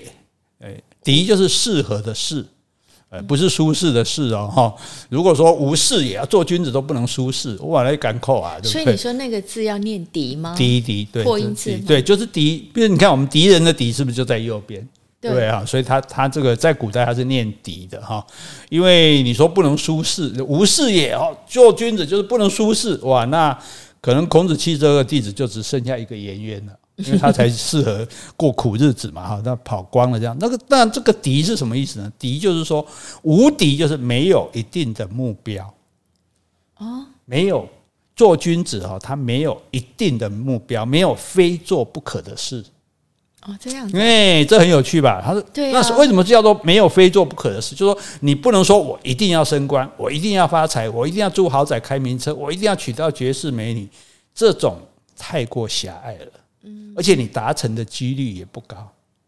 [0.59, 2.45] 哎，敌就是适合的适。
[3.09, 4.73] 呃，不是舒适的事哦，哈。
[5.09, 8.71] 如果说无事也，要做君子都不能舒适，我往来赶扣啊，对不对？
[8.71, 10.55] 所以你说那个字要念敌吗？
[10.55, 12.69] 敌敌，对，破音字，对，就是敌。
[12.73, 14.87] 比如你看我们敌人的敌是不是就在右边？
[15.21, 18.25] 对啊，所以他他这个在古代他是念敌的哈，
[18.69, 23.57] 因为你说不能舒适，无事也哦，做君子就是不能舒适哇，那
[23.99, 26.73] 可能孔子七十二个弟子就只剩下一个颜渊了。
[27.05, 30.35] 因为他才适合过苦日子嘛，哈，那跑光了这样。
[30.39, 32.11] 那个，那这个敌是什么意思呢？
[32.19, 32.85] 敌就是说
[33.21, 35.73] 无敌，就是没有一定的目标。
[36.77, 37.67] 哦，没有
[38.15, 42.63] 做君子哈，他没有一定的目标，没有非做不可的事。
[43.43, 45.21] 哦，这样子，因为这很有趣吧？
[45.25, 47.73] 他说，对，那是为什么叫做没有非做不可的事？
[47.73, 53.87] 就是说你不能说我一定要升官，我一定要发财，我一定要住豪宅、开名车，我一定要娶到绝世美女，
[54.35, 54.77] 这种
[55.17, 56.31] 太过狭隘了。
[56.95, 58.77] 而且你达成的几率也不高，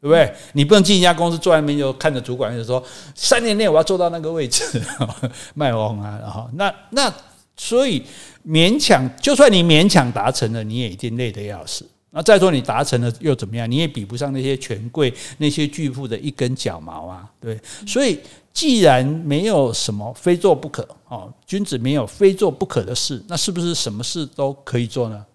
[0.01, 0.33] 对不对？
[0.53, 2.83] 你不能进一家公司坐在那边就看着主管就说
[3.15, 4.81] 三年内我要做到那个位置，
[5.55, 7.13] 卖王啊，然后那那
[7.55, 8.03] 所以
[8.45, 11.87] 勉强，就算你勉强达成了，你也一定累得要死。
[12.13, 13.69] 那再说你达成了又怎么样？
[13.71, 17.57] 你也比不上那些权贵、那些巨富的一根脚毛啊，对。
[17.87, 18.19] 所以
[18.51, 25.25] 既然没有什么非做不可哦，君子没有非做不可的事，那是不是什么事都可以做呢？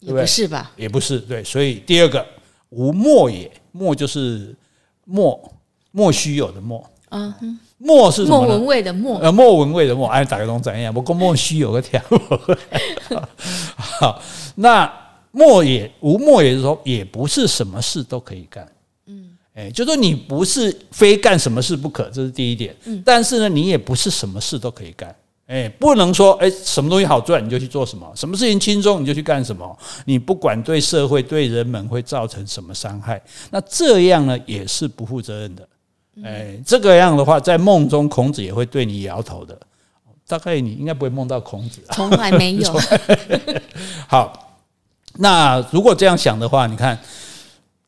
[0.00, 0.72] 也不是吧？
[0.76, 2.24] 也不是，对，所以第二个
[2.70, 4.54] 无莫也，莫就是
[5.04, 5.52] 莫
[5.90, 7.34] 莫须有的莫啊，
[7.78, 8.40] 莫是什么？
[8.40, 10.92] 莫文蔚的莫，呃，莫文蔚的莫，哎，打个龙怎样？
[10.92, 12.00] 不过莫须有个条。
[13.76, 14.20] 好，
[14.56, 14.92] 那
[15.30, 18.66] 莫也无莫也就是说，也不是什么事都可以干。
[19.06, 22.74] 嗯，哎，就说你不是非干什么事不可，这是第一点。
[22.84, 25.14] 嗯，但是呢，你也不是什么事都可以干。
[25.46, 35.68] 哎，不能说哎，什么东西好赚你就去做什么，什么事情轻松你就去干什么，你不管对社会对人们会造成什么伤害，那这样呢也是不负责任的。
[36.24, 39.58] 哎，这个样的话，在梦中孔子也会对你摇头的。
[40.28, 42.80] 大概你应该不会梦到孔子，从来没有。
[44.08, 44.58] 好，
[45.18, 46.98] 那如果这样想的话，你看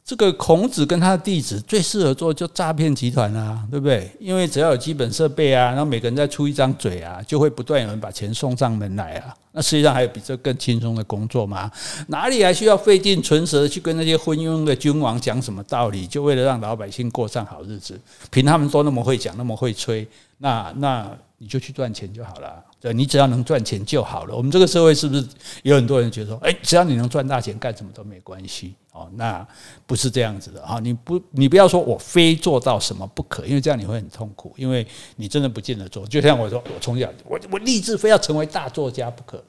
[0.08, 4.10] 这个孔子跟他的弟子最适合做就诈骗集团啊，对不对？
[4.18, 9.36] 因为只要有基本设备啊，然后每个人再出一张嘴啊，就会不断有人把钱送上门来啊。
[9.52, 11.70] 那实际上还有比这更轻松的工作吗？
[12.06, 16.06] 哪里还需要费尽唇舌去跟那些昏庸的君王讲什么道理？
[16.06, 18.00] 就为了让老百姓过上好日子？
[18.30, 22.64] 凭他们都那么会讲，那么会吹，那那你就去赚钱就好了。
[22.80, 24.34] 对，你只要能赚钱就好了。
[24.34, 25.26] 我们这个社会是不是
[25.64, 28.72] 有很多人觉得说，哎，只要你能赚大钱，干什么都没关系？
[28.98, 29.46] 哦，那
[29.86, 30.80] 不是这样子的啊！
[30.82, 36.04] 你不，你不要说我非做到什么不可，因为这样你会很痛苦，因为你真的不见得做。
[36.06, 39.42] 就像我说，我从小我我立志非要成为大作家不可。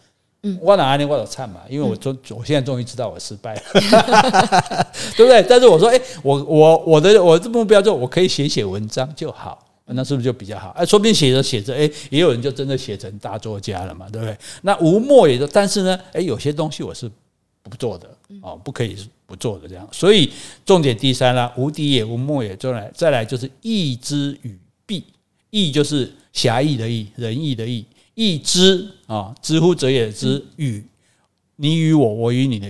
[0.43, 3.62] 嗯，我哪年我有唱嘛，因为我终我现在终于知道我失败了，
[5.17, 5.43] 对不对？
[5.49, 10.69] 但是我说，哎，我我我的我的目标就我可以写写文章就好，那是不是就比较好？
[10.77, 14.38] 哎，说不定写着写着，哎，也有人就真的写成大作家了嘛，对不对？
[14.62, 17.12] 那吴墨也就，但是呢，哎，有些东西我是
[17.69, 18.97] 不做的哦，不可以。
[19.29, 20.27] 不做的这样，所以
[20.65, 25.03] 重点第三啦，无敌也，无末也，再来再来就是义之与弊，
[25.51, 30.84] 义就是狭义的义，仁义的义，义之啊，之乎者也之与，
[31.58, 32.67] 你与我，我与你的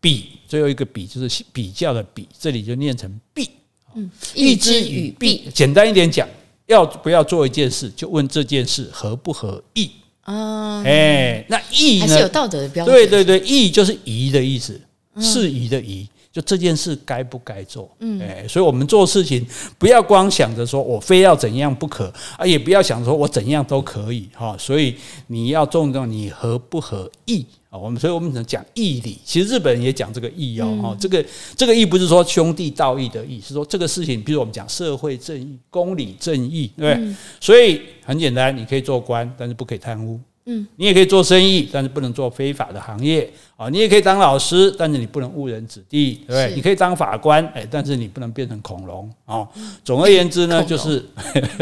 [0.00, 3.48] 比，最后一个比就是比较的比，这里就念成弊。
[3.94, 6.28] 嗯，义之与弊，简单一点讲，
[6.66, 9.92] 要不要做一件事，就问这件事合不合义
[10.34, 10.82] 啊？
[10.84, 12.06] 哎，那义呢？
[12.06, 12.94] 还是有道德的标准。
[12.94, 14.80] 对对对，义就是宜的意思。
[15.20, 17.90] 适宜的宜，就这件事该不该做？
[17.98, 19.44] 嗯，哎，所以我们做事情
[19.76, 24.56] 不要光想着说我非要怎样不可啊，也不要想说我怎样都可以哈。
[24.56, 24.94] 所以
[25.26, 27.76] 你要重重你合不合义啊？
[27.76, 29.18] 我们所以我们只能讲义理。
[29.24, 31.22] 其实日本人也讲这个义哦，哈，这个
[31.56, 37.14] 这个义不是说兄弟道义的义，是说这个事情，比如我们讲社会正义、公理正义，对不对？
[37.40, 40.18] 所以很简单，你可以做官，但是不可以贪污。
[40.46, 43.68] 嗯，你也可以做生意，但是不能做非法的行业啊。
[43.68, 46.52] 你也可以当老师，但是你不能误人子弟，对不对？
[46.56, 49.46] 你可以当法官，哎，但是你不能变成恐龙啊。
[49.84, 51.06] 总而言之呢， 就是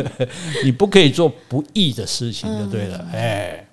[0.65, 3.07] 你不可以做不义的事情，就对了。
[3.13, 3.69] 哎，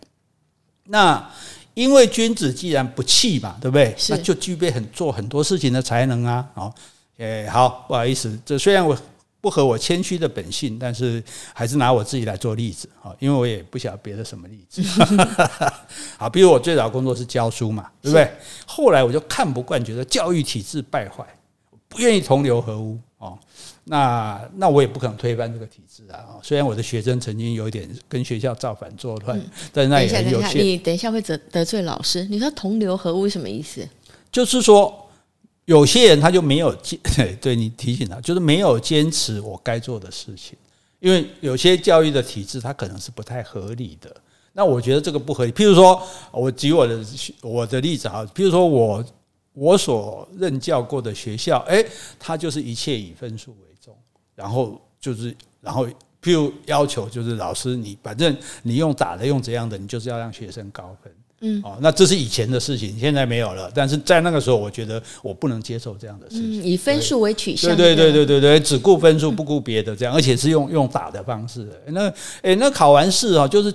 [0.88, 1.32] 那
[1.76, 3.96] 因为君子既然不器嘛，对不对？
[4.10, 6.46] 那就具备很做很多事情的才能啊。
[6.56, 6.74] 哦，
[7.20, 8.98] 哎，好，不好意思，这虽然我。
[9.45, 14.81] 不合我谦虚的本性，但是还是拿我自己来做例子啊，因为我也不晓得别的什么例子。
[16.17, 18.27] 好，比如我最早工作是教书嘛，对不对？
[18.65, 21.23] 后来我就看不惯，觉得教育体制败坏，
[21.88, 23.38] 不愿意同流合污哦。
[23.84, 26.25] 那那我也不可能推翻这个体制啊。
[26.41, 29.39] 虽然我的学生曾经有一点跟学校造反作乱，
[29.71, 30.58] 但那也很有限。
[30.65, 32.25] 你等一下会得得罪老师。
[32.31, 33.88] 你说同流合污什么意思？
[34.31, 35.05] 就是说。
[35.65, 36.99] 有些人他就没有坚，
[37.41, 40.58] 对你提醒他，就是没有坚持我该做的事情，
[40.99, 44.15] 因为有些教育的体制它可能是不太合理的。
[44.54, 45.51] 那我觉得这个不合理。
[45.51, 46.01] 譬如说，
[46.32, 47.04] 我举我的
[47.41, 49.04] 我的例子啊，譬如说我
[49.54, 51.86] 我所任教过的学校，诶，
[52.19, 53.93] 他就是一切以分数为重，
[54.34, 55.86] 然后就是然后
[56.21, 61.12] 譬如要求就是老师你反正你用打的用怎样的，你就是要让学生高分。
[61.41, 63.69] 嗯，哦，那这是以前的事情，现在没有了。
[63.76, 66.63] 但是在那个时候，我觉得我不能接受这样的事情。
[66.63, 71.69] 以分数为取向，对对对对对对，只顾分数不顾别的这样，而且是用用打的方式。
[71.88, 73.74] 那诶，那考完试啊，就是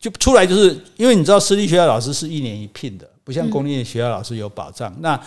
[0.00, 4.92] 就出来，就是因为你知道私立学校老师是一年一聘的，不像公立学校老师有保障。
[5.00, 5.20] 那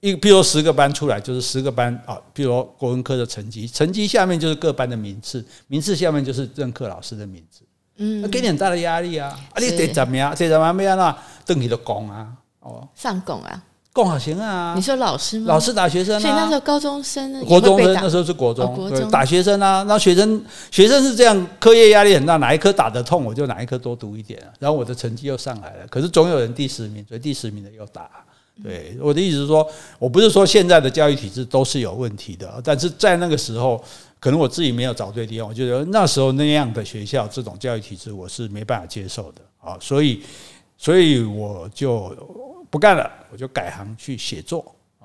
[0.00, 7.62] 一比如十个班出来，就是十个班啊，比如说国文科的成绩，成绩下面就是各班的名次，名次下面就是任课老师的名字。
[7.96, 9.28] 嗯，给你很大的压力啊！
[9.52, 10.34] 啊，你得怎么样？
[10.34, 11.16] 得怎么样啊？
[11.46, 12.26] 等你的讲啊！
[12.58, 14.72] 哦，上拱啊，拱好行啊！
[14.74, 15.44] 你说老师吗？
[15.46, 16.18] 老师打学生啊！
[16.18, 19.84] 所以那时候高中生，国中生那时候是国中，对，打学生啊！
[19.86, 24.50] 那学生学生是这样，课业压力很大，哪一科打得痛，我就哪一科多读一点啊。
[24.58, 28.10] 然后我的成绩又上来了，可是总有人第十名，所以第十名的又打。
[28.62, 29.64] 对，我的意思是说，
[29.98, 33.80] 我不是说现在的教育体制都是有问题的，但是在那个时候。
[34.24, 40.22] 可能我自己没有找对地方，我觉得那时候那样的学校，这种教育体制，我是没办法接受的啊，所以，
[40.78, 42.16] 所以我就
[42.70, 44.64] 不干了，我就改行去写作
[44.98, 45.04] 啊。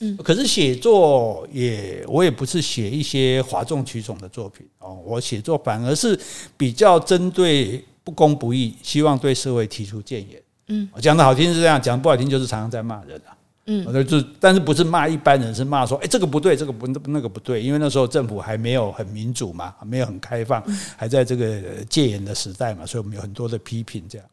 [0.00, 6.20] 嗯，可是写作也，我也不是写一些哗众取宠的作品哦，我写作反而是
[6.58, 10.42] 比较针对不公不义，希望对社会提出建言。
[10.66, 13.32] 嗯，讲的好听是这样，讲不好听就是常常在骂人啊。
[13.70, 20.64] 嗯，就但是不是骂一般人，是骂说，哎，这个不对，这个不那个不对，因为那时候政府还没有很民主嘛，没有很开放，
[20.96, 24.02] 还在这个戒严的时代嘛，所以我们有很多的批评。
[24.08, 24.26] 这样，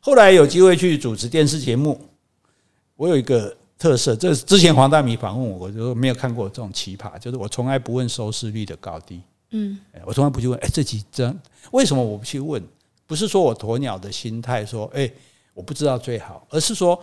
[0.00, 1.98] 后来有机会去主持电视节目，
[2.96, 11.34] 我有一个特色，这之前黄大米访问我，我就没有看过这种奇葩，就是我从来不问收视率的高低，嗯，我从来不去问，哎，这几张
[11.72, 12.62] 为什么我不去问？
[13.06, 15.10] 不是说我鸵鸟的心态，说，哎，
[15.54, 17.02] 我不知道最好，而是说。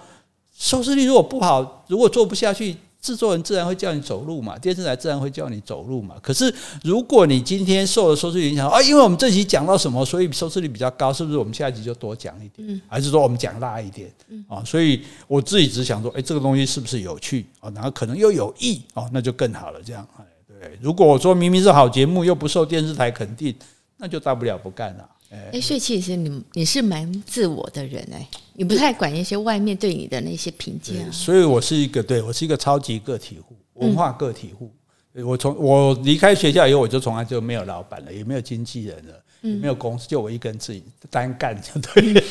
[0.62, 6.14] 收视率如果不好，如果做不下去，制作人自然会叫你走路嘛，电视台自然会叫你走路嘛。
[6.22, 6.54] 可是
[6.84, 12.80] 如果你今天受了收视率影响啊，因为我们这集讲到什么，所以收视率比较高，是不是我们下一集就多讲一点？
[12.88, 14.08] 还是说我们讲大一点？
[14.48, 17.72] 啊，所以我自己只想说，哎，这个东西是不是有趣啊？
[17.74, 19.82] 然后可能又有益哦，那就更好了。
[19.84, 20.78] 这样，哎，对。
[20.80, 23.56] 如果我说明明是好节目，又不受电视台肯定，
[23.98, 25.10] 那就大不了不干了。
[25.52, 28.28] 哎，所以其实你你是蛮自我的人哎，
[28.62, 30.94] 你不太管一些外面对你的那些评价。
[31.12, 34.72] 所以我是一个，对，我是一个超级个体户，文化个体户。
[35.16, 39.14] 嗯、我从我离开学校以后，我就从来就没有老板了，也没有经纪人了。
[39.42, 42.22] 没有公司，就我一个人自己单干就对了。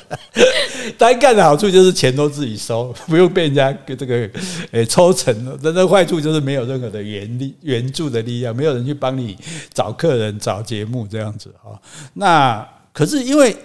[0.98, 4.30] 单干的好处就是钱都自己收， 不用被人家给这个
[4.72, 5.58] 诶抽成了。
[5.64, 9.34] 但那坏处就是没有任何的援力、援助的力量，没有人去帮你
[9.72, 11.72] 找客人、找节目这样子啊。
[12.12, 13.56] 那可是因为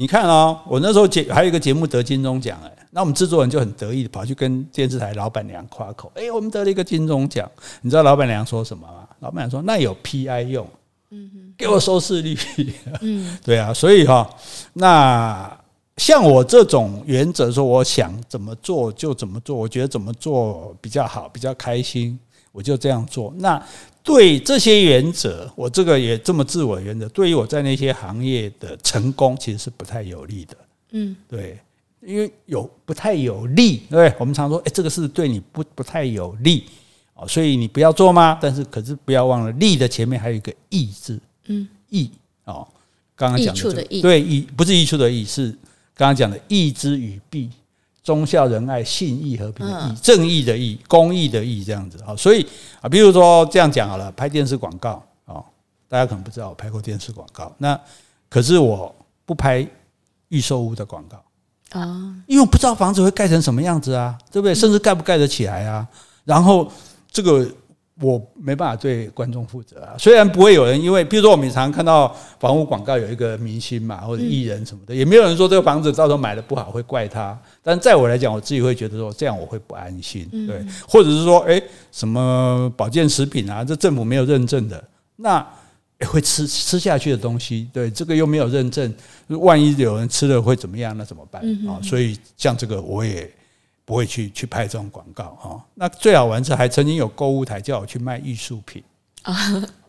[0.00, 7.46] 你看哦，我那时候节还有一个节目得金钟奖哎，那我们制作人就很得意的跑去跟电视台老板娘夸口，哎，我们得了一个金钟奖。
[7.82, 9.06] 你知道老板娘说什么吗？
[9.18, 10.66] 老板娘说那有 PI 用。
[11.10, 12.34] 嗯哼，给我收视率。
[13.02, 14.26] 嗯， 对啊，所以哈，
[14.72, 15.54] 那
[15.98, 22.18] 像我这种原则说，我想怎么做就怎么做，我觉得怎么做比较好，比较开心，
[22.52, 23.32] 我就这样做。
[23.38, 23.62] 那
[24.02, 30.56] 对这些原则，我这个也这么自我原则，对于我在那些行业的成功，其实是不太有利的。
[30.92, 31.58] 嗯，对，
[32.00, 34.12] 因为有不太有利，对？
[34.18, 36.64] 我们常说，哎，这个是对你不不太有利
[37.14, 37.28] 哦。
[37.28, 38.38] 所以你不要做吗？
[38.40, 42.10] 但是可是不要忘了，利的前面还有一个义字，嗯，义
[42.44, 42.66] 哦，
[43.14, 45.50] 刚刚讲的这个对义不是益处的益，是
[45.94, 47.50] 刚刚讲的义之与弊，
[48.02, 52.14] 忠孝仁爱信义和平的义，正义的义，公益的义，这样子啊。
[52.16, 52.46] 所以
[52.80, 55.42] 啊，比如说这样讲好了，拍电视广告啊，
[55.88, 57.78] 大家可能不知道我拍过电视广告，那
[58.28, 58.94] 可是我
[59.24, 59.66] 不拍
[60.28, 64.54] 预售屋的广告啊，因为我不知道房子会盖成什么样子啊，对不对？
[64.54, 65.86] 甚至盖不盖得起来啊，
[66.24, 66.70] 然后。
[67.12, 67.44] 这个
[68.00, 69.94] 我没办法对观众负责啊。
[69.98, 77.38] 虽然不会有人因为，比如说我们常看到房屋广告有一个明星嘛，或者艺人什么的，也没有人说这个房子到时候买的不好会怪他。
[77.62, 81.60] 但在我来讲，我自己会觉得说这样我会不安心，对，或者是说，哎，
[81.92, 84.82] 什么保健食品啊，这政府没有认证的，
[85.16, 85.46] 那
[86.06, 88.94] 会吃吃下去的东西，对，这个又没有认证，
[89.28, 90.96] 万一有人吃了会怎么样？
[90.96, 91.76] 那怎么办啊？
[91.82, 93.30] 所以像这个我也。
[93.90, 98.80] 不会去去拍这种广告哈，那最好玩是还曾经有购物台叫我去卖艺术品
[99.22, 99.34] 啊，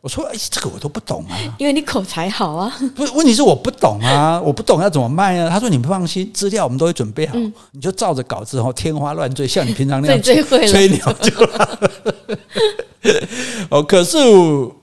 [0.02, 5.48] 我说哎，这个我都不懂啊，因为你口才好啊，不是问题是我不懂啊，我不懂要怎么卖啊。
[5.48, 7.38] 他说你不放心，资料我们都会准备好，
[7.74, 11.70] 你就照着稿子哦，天花乱坠，像你平常那样吹吹牛就好。
[13.70, 14.18] 哦，可是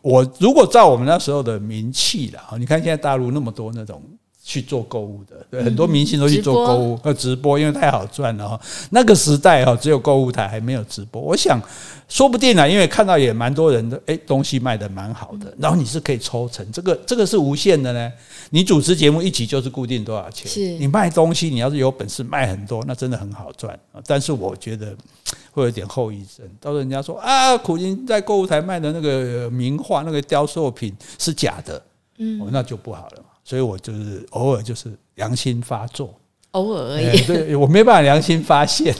[0.00, 4.00] 我如果照我们那时候的名气了，你看现在大陆那么多那种。
[4.48, 8.58] 去做购物的，对，很多明星都去做购物，呃，直播，因为太好赚了哈。
[8.88, 11.20] 那个时代哈，只有购物台，还没有直播。
[11.20, 11.60] 我想，
[12.08, 18.10] 说不定啊，因为看到也蛮多人的，诶，东西卖的蛮好的，然后你是可以抽成，这个这个是无限的呢。
[18.48, 23.78] 你主持节目一集就是固定多少钱，是你卖东西，你要是有本事卖很多，那真的很好赚。
[24.06, 24.96] 但是我觉得
[25.52, 31.82] 会有点后遗症，到时候人家说啊，苦苓在购物台卖的那个名画、那个雕塑品是假的，
[32.16, 33.22] 嗯，那就不好了。
[33.48, 36.14] 所以我就是偶尔就是良心发作，
[36.50, 37.22] 偶尔而已。
[37.22, 38.94] 对，我没办法良心发现，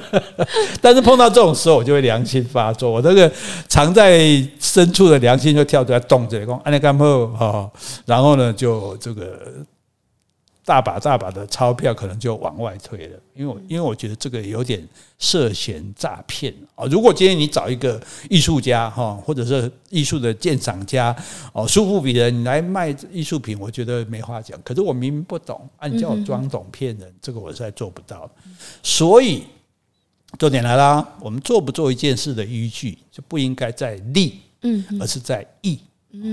[0.80, 2.90] 但是碰到这种时候，我就会良心发作。
[2.90, 3.30] 我这个
[3.68, 7.70] 藏在深处的良心就跳出来动这个，安利干后哈，
[8.06, 9.38] 然后呢就这个。
[10.64, 14.82] 大把大把的钞票可能就往外推了，因为因为我觉得这个有点
[15.18, 16.86] 涉嫌诈骗啊。
[16.86, 21.14] 如果今天你找一个艺术家哈，或者是艺术的鉴赏家
[21.52, 24.58] 哦，苏富比人你来卖艺术品，我觉得没话讲。
[24.62, 28.30] 可是我明明不懂，啊，你叫我装懂骗人，这个我实在做不到。
[28.82, 29.44] 所以
[30.38, 35.78] 重点来啦，我们做不做一件事的依据就不应该在利，嗯，而是在义，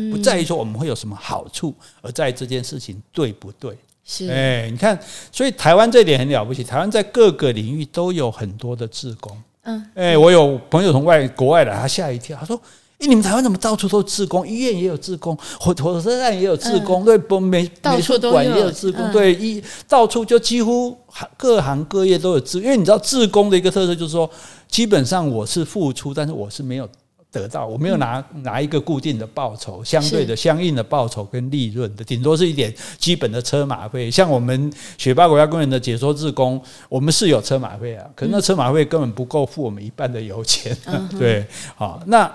[0.10, 3.78] 不在于说我们会有什么好处，而在于这件事情对不对。
[4.04, 4.99] 是，哎，你看，
[5.32, 6.64] 所以台湾这点很了不起。
[6.64, 9.36] 台湾在各个领域都有很多的志工。
[9.64, 12.60] 嗯，哎，我有朋友从外国外来，他吓一跳，他说
[12.97, 14.45] ：“哎，你们台湾怎么到处都志工？
[14.45, 20.97] 医院也有志工，火火车站也有志工，对，不美美术馆也有志工，对，一到处就几乎
[21.38, 22.60] 各行各业都有志。
[22.60, 24.30] 因为你知道，志工的一个特色就是说，
[24.68, 26.89] 基本上我是付出，但是我是没有。”
[27.32, 34.12] 得到我没有拿拿一个固定的报酬，相对的相应的报酬跟利润的，顶多是一点基本的车马费。
[34.12, 40.78] 像我们雪霸国家公园的解说志工，我们是有车马费啊，可是那车马费根本不够付我们一半的油钱。
[41.18, 42.30] 对，好，那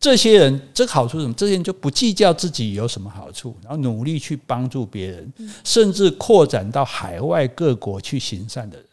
[0.00, 1.34] 这些人这个好处是什么？
[1.34, 5.32] 这些人就不计较自己有什么好处，然后努力去帮助别人，
[5.62, 8.86] 甚至扩展到海外各国去行善的人。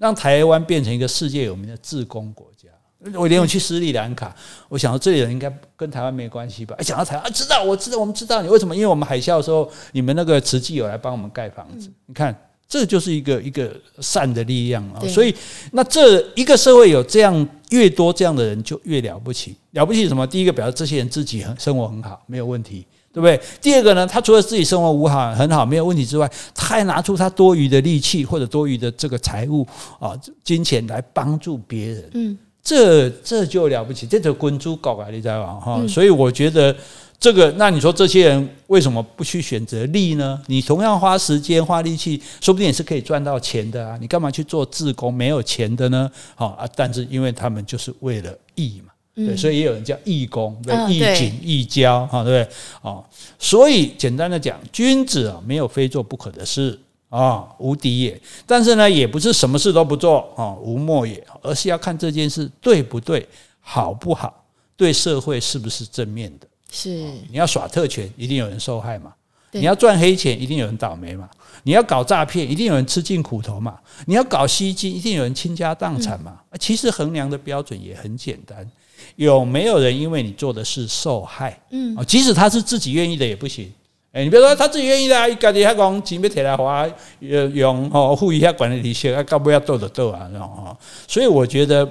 [0.00, 2.68] 让台湾变成一个世界有名的志工国家。
[3.14, 4.34] 我连我去斯里兰卡，
[4.68, 6.74] 我想到这里人应该跟台湾没关系吧？
[6.78, 8.74] 哎，讲到台湾啊，知道，我知道，我们知道你为什么？
[8.74, 11.90] 因为我们海啸的时候，你们那个慈济有来帮我们盖房子。
[12.06, 12.34] 你看，
[12.68, 15.00] 这就是一个一个善的力量啊。
[15.08, 15.34] 所以，
[15.72, 19.56] 那这一个社会有这样越多这样的人，就越了不起。
[19.72, 20.26] 了不起什么？
[20.26, 22.86] 第一个表示这些人自己很生活很好，没有问题。
[23.12, 23.40] 对不对？
[23.62, 29.66] 第二个呢，他除了自己生活无好很好没有问题之外，他还拿出他多余的力气或者多余的这个财物
[29.98, 30.12] 啊
[30.44, 35.60] 金钱来帮助别人，嗯，这这就了不起，这就滚珠搞啊，你知道吗？
[35.60, 36.74] 哈，所以我觉得
[37.16, 40.42] 这个，那你说这些人为什么不去选择利呢？
[40.48, 43.96] 你同样花时间花力气，说不定也是可以赚到钱的啊！
[44.00, 46.10] 你干嘛去做自工没有钱的呢？
[46.34, 48.92] 好啊，但是因为他们就是为了义嘛。
[49.14, 52.56] 对，所以也有人叫义工，对，义景、义交，哈，对不对？
[52.82, 53.02] 哦，
[53.38, 56.76] 所以简单的讲，君子啊，没有非做不可的事
[57.08, 58.20] 啊，无敌也。
[58.44, 63.26] 但是呢，也不是什么事都不做啊，无莫也，而是要看这件事对不对，
[63.60, 64.44] 好不好，
[64.76, 66.46] 对社会是不是正面的。
[66.70, 66.90] 是，
[67.30, 69.10] 你要耍特权，一定有人受害嘛；
[69.52, 71.26] 你要赚黑钱，一定有人倒霉嘛；
[71.62, 73.72] 你要搞诈骗，一定有人吃尽苦头嘛；
[74.06, 76.40] 你要搞吸金，一定有人倾家荡产嘛。
[76.58, 78.68] 其实衡量的标准也很简单。
[79.14, 81.58] 有没有人因为你做的事受害？
[81.70, 83.72] 嗯，即使他是自己愿意的也不行。
[84.16, 86.88] 哎，你别说他自己愿意的，啊，家己还讲钱要摕来花，
[87.20, 90.74] 用哦付一下管理利息，啊，搞不要斗的斗啊，这种哈。
[91.06, 91.86] 所以我觉得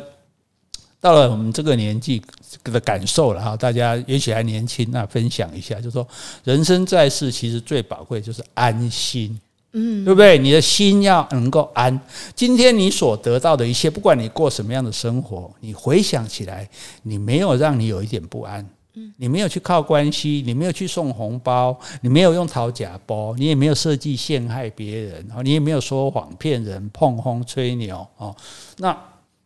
[0.99, 2.19] 到了我们这个年纪
[2.63, 6.07] 的感受了哈，大家也许还年轻，那分享一下，就是说
[6.43, 9.39] 人生在世，其实最宝贵就是安心。
[9.73, 10.39] 嗯，对不对？
[10.39, 11.99] 你的心要能够安。
[12.33, 16.67] 今天你所得到的一切，不管你过什么样的生活，你回想起来，
[17.03, 18.67] 你没有让你有一点不安。
[18.95, 28.35] 嗯，你没有去靠关系，你没有去送红包，你没有用讨假包，你也没有设计陷害别人，你也没有说谎骗人、碰风吹牛哦。
[28.77, 28.97] 那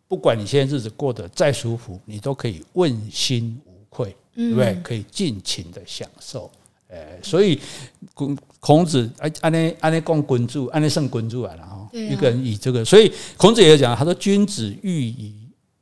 [0.07, 4.79] 不管你现在日子过得再舒服，你都可以问心无愧，对不对？
[4.83, 6.49] 可以尽情的享受。
[6.89, 7.59] 诶，所以
[8.15, 11.87] 孔孔子哎，按呢按呢讲君主，按呢胜君主来了哈。
[11.93, 15.35] 一个人以这个，所以孔子也有讲，他说君子喻以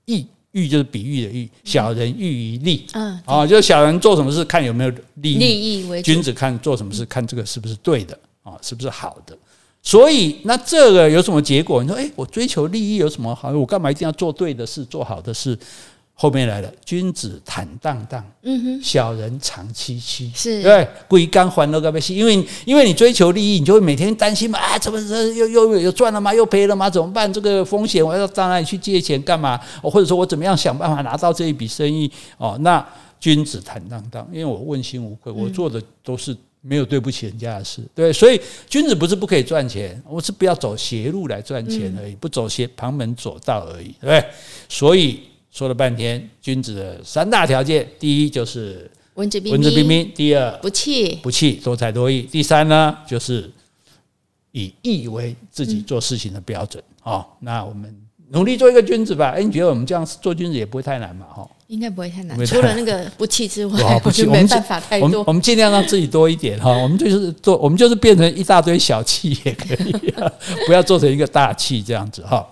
[0.05, 2.85] 义，喻就是比喻的喻，小人喻于利。
[2.93, 9.37] 嗯，啊，就是小人做什么事看有没有利益，利益为君子看做什么事看这个是不是对的啊，是不是好的。
[9.83, 11.81] 所以那这个有什么结果？
[11.81, 13.51] 你说，诶，我追求利益有什么好？
[13.51, 15.57] 我干嘛一定要做对的事，做好的事？
[16.19, 24.99] 后面来了，君子坦荡荡，嗯哼，小人长戚戚，是对，鬼刚还了个被因为因为你追求利益，你就会每天担心嘛，啊，怎么
[25.35, 26.33] 又又又赚了吗？
[26.33, 26.89] 又赔了吗？
[26.89, 27.31] 怎么办？
[27.31, 29.61] 这个风险，我要到哪里去借钱干嘛？
[29.83, 32.11] 或者说我怎么样想办法拿到这一笔生意？
[32.39, 32.83] 哦，那
[33.19, 44.25] 君子坦荡荡，因为我问心无愧，我做的都是没有对不起人家的事，对，所以君子不是不可以赚钱，我是不要走邪路来赚钱而已，不走邪旁门左道而已，对不对？
[44.67, 45.19] 所以。
[45.57, 53.49] 说了半天，君子的三大条件：第一就是文质彬彬；第二不气不气，多才多艺；第三呢，就是
[54.51, 56.83] 以义为自己做事情的标准。
[57.01, 57.91] 哦，那我们
[58.29, 59.31] 努力做一个君子吧。
[59.35, 61.25] 哎，你觉得我们这样做君子也不会太难嘛？
[61.25, 62.45] 哈，应该不会太难。
[62.45, 65.23] 除了那个不气之外，不气 没办法太多。
[65.25, 66.69] 我们尽量让自己多一点哈。
[66.69, 69.91] 我们就是做，我们就是变成一大堆小气也可以，
[70.67, 72.47] 不要做成一个大气这样子哈。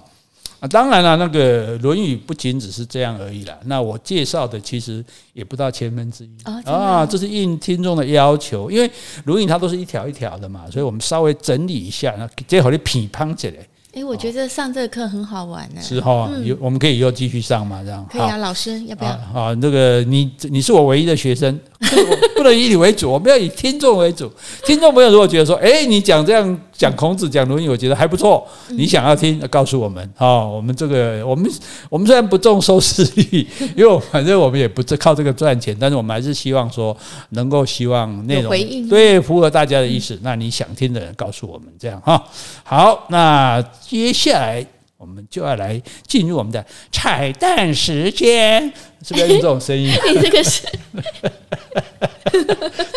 [0.66, 3.56] 啊，当然了，那个《论语》不仅只是这样而已啦。
[3.66, 6.30] 那我介绍的其实也不到千分之一
[6.66, 8.90] 啊，这是应听众的要求，因为
[9.26, 13.58] 《论语》它都是一条一条的嘛，所以我们稍微整理一下，那最后的批判起来。
[13.94, 15.82] 哎，我觉得上这个课很好玩呢。
[15.82, 18.36] 是哈，有我们可以以后继续上嘛，这样可以啊。
[18.38, 19.12] 老师要不要？
[19.12, 21.58] 啊，那个你你是我唯一的学生，
[22.36, 24.30] 不能以你为主，我们要以听众为主。
[24.66, 26.60] 听众朋友如果觉得说，哎，你讲这样。
[26.78, 28.46] 讲孔子讲论语，我觉得还不错。
[28.70, 30.52] 你想要听，告诉我们哦。
[30.54, 31.50] 我们这个，我们
[31.90, 36.96] 我们虽然不重收视率， 因为反正我们也不是靠这个赚钱，但是我们还是希望说，
[37.30, 38.52] 能够希望内容
[38.90, 40.20] 对符合大家的意思。
[40.22, 42.22] 那你想听的人，告诉我们这样哈。
[42.64, 44.66] 好，那接下来
[44.98, 48.62] 我们就要来进入我们的彩蛋时间，
[49.04, 49.90] 是不是要用这种声音？
[50.14, 50.62] 你这个是。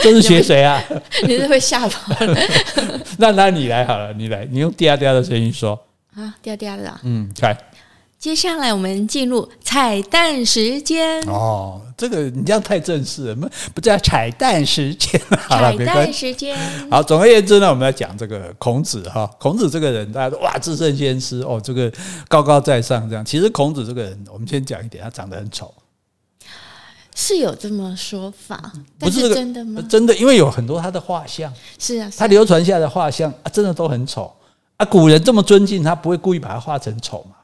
[0.02, 0.82] 这是学谁啊？
[1.26, 2.48] 你是会吓跑的。
[3.18, 5.78] 那那你来好了，你来，你用嗲嗲的声音说
[6.14, 7.00] 啊，嗲嗲的啊。
[7.04, 7.56] 嗯，来，
[8.18, 11.22] 接下来我们进入彩蛋时间。
[11.28, 15.20] 哦，这个你这样太正式了，不不叫彩蛋时间。
[15.48, 16.58] 彩蛋时间。
[16.90, 19.24] 好，总而言之呢，我们要讲这个孔子哈。
[19.38, 21.92] 孔子这个人，大家说哇，至圣先师哦，这个
[22.26, 23.24] 高高在上这样。
[23.24, 25.72] 其实孔子这个人，我们先讲一点，他长得很丑。
[27.14, 29.80] 是有这么说法，但是真的吗？
[29.88, 34.34] 真的，因为有很多他的画像，是啊，他流传下来的画像啊，真的都很丑
[34.76, 37.36] 啊，古人这么尊敬他，不会故意把他画成丑嘛？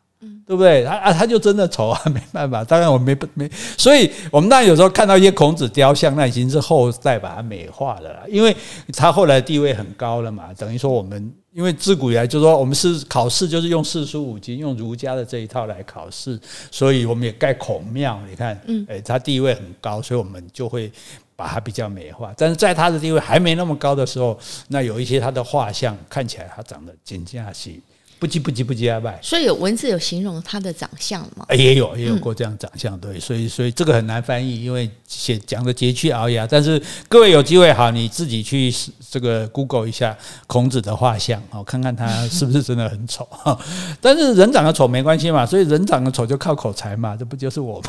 [0.47, 0.85] 对不对？
[0.85, 2.63] 他啊，他就真的丑啊， 没办法。
[2.63, 8.55] 当然我没没，所以我们当然有时候看到一些孔子雕像，那已经是后代把它美化了啦，因为
[8.93, 10.53] 他后来地位很高了嘛。
[10.59, 16.39] 等于说我们，因为自古以来就是说我们是考试，就是用四书五经，用儒家的这一套来考试，
[16.71, 18.21] 所以我们也盖孔庙。
[18.29, 20.93] 你看，嗯，诶，他地位很高，所以我们就会
[21.35, 22.35] 把他比较美化。
[22.37, 24.39] 但是在他的地位还没那么高的时候，
[24.69, 27.71] 那有一些他的画像看起来他长得真正是。
[28.25, 28.99] 不急不急不急啊！
[28.99, 31.45] 拜，所以有文字有形容他的长相吗？
[31.51, 36.47] 也有也有过这样长相，对，所以所以这个很难翻译，因为写讲的佶屈聱牙。
[36.47, 38.73] 但是各位有机会好，你自己去
[39.11, 40.17] 这个 Google 一下
[40.47, 43.29] 孔子的画像，好，看看他是不是真的很丑。
[44.01, 47.89] 但是人长得丑没关系嘛，所以人长得丑就靠口才嘛，这不就是我吗？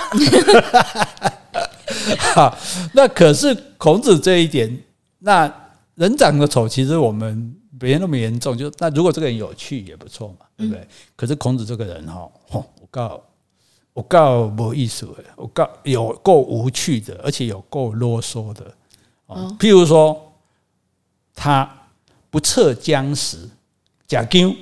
[2.34, 2.58] 好，
[2.92, 4.78] 那可是孔子这一点，
[5.20, 5.50] 那
[5.96, 7.56] 人长得丑，其实我们。
[7.80, 10.82] 别那么严重，就那如果这个人有趣也不错嘛，对不对？
[10.82, 13.22] 嗯、可是孔子这个人哈，我告
[13.94, 18.74] 我告没意思诶，我告有够无趣的，而且有够啰嗦的。
[19.28, 20.34] 哦，譬如说
[21.34, 21.70] 他
[22.30, 23.50] 不测将死，
[24.08, 24.56] 假姜，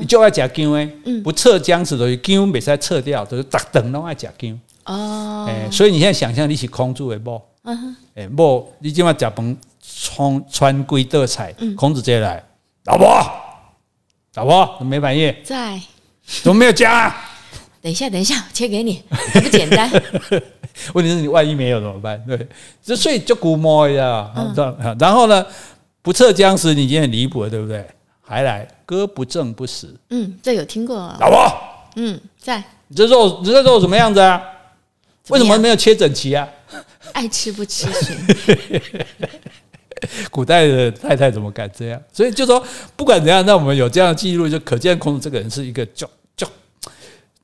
[0.00, 0.86] 你就爱假姜诶，
[1.22, 5.46] 不测将死等于姜没再撤掉，就是打等都爱假姜哦。
[5.48, 7.40] 哎，所以你现在想象你是空住的不？
[7.62, 9.56] 嗯哼，哎不，你今晚假崩。
[9.86, 12.42] 穿穿归德彩，孔子接来，
[12.84, 13.22] 老婆，
[14.34, 15.34] 老婆，怎么没反应？
[15.44, 15.80] 在，
[16.42, 17.30] 怎么没有加啊？
[17.82, 19.02] 等一下，等一下，切给你，
[19.34, 19.90] 不简单。
[20.94, 22.22] 问题是你万一没有怎么办？
[22.26, 22.48] 对，
[22.82, 24.32] 这所以就估摸一下，
[24.98, 25.44] 然后呢，
[26.00, 27.86] 不测僵尸，你已经很离谱了，对不对？
[28.22, 29.94] 还来，歌不正不死。
[30.08, 30.96] 嗯，这有听过。
[31.20, 31.52] 老婆，
[31.96, 32.62] 嗯，在。
[32.88, 34.42] 你这肉，你这肉什么样子啊？
[35.28, 36.48] 为什么没有切整齐啊？
[37.12, 38.16] 爱吃不吃咸。
[40.30, 42.00] 古代的太太怎么敢这样？
[42.12, 42.64] 所以就说
[42.96, 46.46] 不管怎样，那我们有这样的记录，就可见孔子这个人是一个就就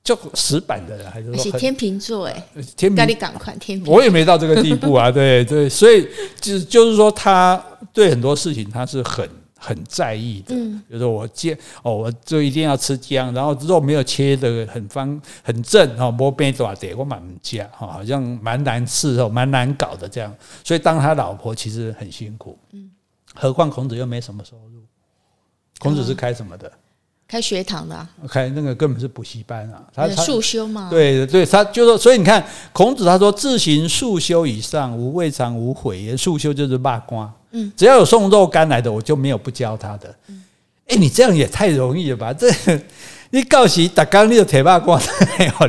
[0.03, 2.27] 就死板的人，还是说天秤座？
[2.27, 2.47] 哎，
[2.77, 5.11] 天秤，你赶快天平，我也没到这个地步啊。
[5.11, 6.07] 对对，所以
[6.41, 9.29] 就就是说，他对很多事情他是很。
[9.63, 20.35] 很在意的，比如说我煎哦，我就一定要吃姜，然后肉没有切的很方很正哦，摸边爪的我蛮加哈，好像蛮难伺候，蛮难搞的这样，
[20.65, 22.91] 所以当他老婆其实很辛苦，嗯，
[23.35, 24.83] 何况孔子又没什么收入，
[25.79, 26.73] 孔子是开什么的？
[27.29, 37.31] 开学堂的，开那个根本是补习班啊，他束修嘛，对对，他就说，所以你看孔子他说自行束修以上，无未尝无悔也，束修就是罢官。
[37.53, 40.15] 嗯，只要有送肉干来的，我就没有不教他的。
[40.89, 42.33] 哎，你这样也太容易了吧？
[42.33, 42.51] 这
[43.33, 45.01] 你告诉大家，你就铁把关，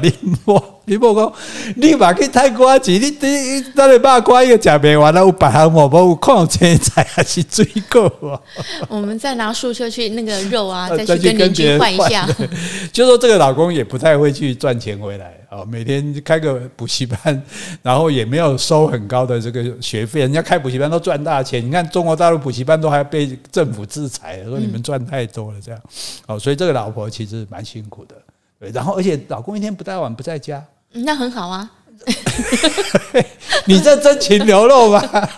[0.01, 0.11] 你
[0.45, 1.33] 莫你莫讲，
[1.75, 8.41] 你把去太瓜子，你你那里把瓜一个假别完了，有白项目，无有矿泉水还是水果。
[8.87, 12.27] 我们再拿束车去那个肉 啊，再去跟邻居换一下。
[12.91, 15.40] 就说这个老公也不太会去赚钱回来。
[15.51, 17.43] 哦，每天开个补习班，
[17.83, 21.61] 然后也没有收很高的这个学费，人家开补习班都赚大钱。
[21.65, 25.81] 你看中国大陆补习班都还被政府制裁，说你们赚太多了这样。
[26.25, 28.15] 哦，所以这个老婆其实蛮辛苦的。
[28.57, 31.69] 对，然后而且老公一天不带碗不在家，那很好啊。
[33.67, 35.29] 你这真情流露吧？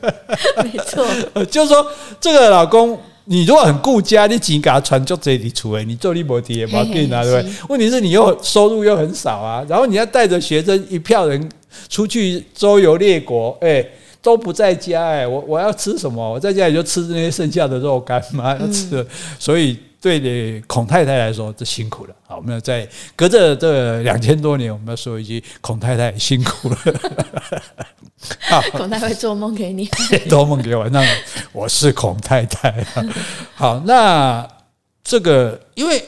[0.62, 1.04] 没错，
[1.50, 3.00] 就是说这个老公。
[3.24, 7.52] 你如果很顾家，你钱给他传就这里出诶，你做你没地也没给拿对不对？
[7.68, 11.48] 问题是你又收入又很少啊，然后你要带着学生一票人
[11.88, 13.88] 出去周游列国，诶，
[14.20, 16.32] 都不在家诶，我我要吃什么？
[16.32, 19.06] 我在家里就吃那些剩下的肉干嘛，要吃的。
[19.38, 22.14] 所以对的孔太太来说，这辛苦了。
[22.26, 26.76] 好，我们要在隔着这两千多年，我们要说一句：孔太太辛苦了。
[28.72, 29.88] 孔太太会做梦给你，
[30.28, 30.88] 做梦给我。
[30.88, 31.06] 那
[31.52, 32.84] 我是孔太太。
[33.54, 34.44] 好，那
[35.04, 36.04] 这个因为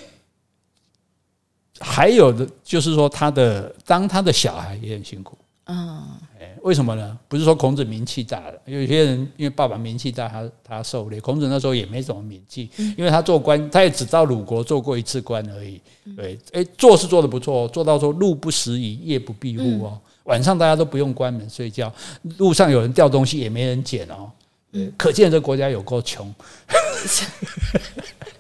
[1.79, 5.39] 还有的就是说，他的当他的小孩也很辛苦。
[5.67, 6.24] 嗯，哎，
[6.65, 7.19] 为什么呢？
[7.29, 11.21] 不是说孔子名气大了，有些人因为爸爸名气大，他他狩猎。
[11.21, 15.79] 孔子那时候也没什么名气，因为他做官，他也只到鲁国做过一次官而已。
[16.17, 20.01] 对，哎，做是做的不错，做到说路不拾遗，夜不闭户哦。
[20.23, 21.93] 晚上大家都不用关门睡觉，
[22.39, 24.31] 路上有人掉东西也没人捡哦。
[24.73, 26.35] 嗯，可见这个国家有够穷。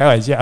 [0.00, 0.38] 开玩笑，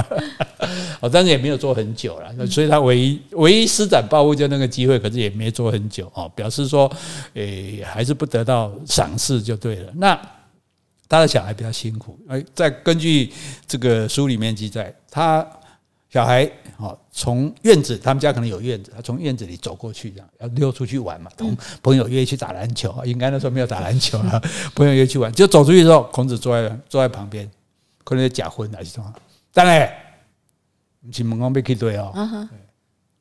[1.02, 6.88] 哦，但是也没有做很久了，所以他唯一唯一施展抱负就那个机会，可是也没做很久哦，表示说，
[7.34, 9.92] 诶，还是不得到赏识就对了。
[9.96, 10.16] 那
[11.08, 13.32] 他的小孩比较辛苦，诶，再根据
[13.66, 15.44] 这个书里面记载，他。
[16.10, 24.42] 小孩哦，从院子，他们家可能有院子，他从院子里走过去，这样要溜出去玩嘛，同朋友约去打篮球，应该那时候没有打篮球了，
[24.74, 27.46] 朋友约去玩，就走出去之后，孔子坐在坐在旁边，
[28.04, 29.12] 可能在假婚还是什么，
[29.58, 29.92] 当然，
[31.00, 32.12] 你去门口没去对哦。
[32.14, 32.48] 嗯哼，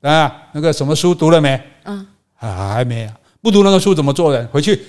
[0.02, 1.60] 啊，那个什么书读了没？
[1.86, 2.06] 嗯，
[2.38, 3.14] 啊，还没啊。
[3.42, 4.48] 不读那个书怎么做人？
[4.50, 4.80] 回去。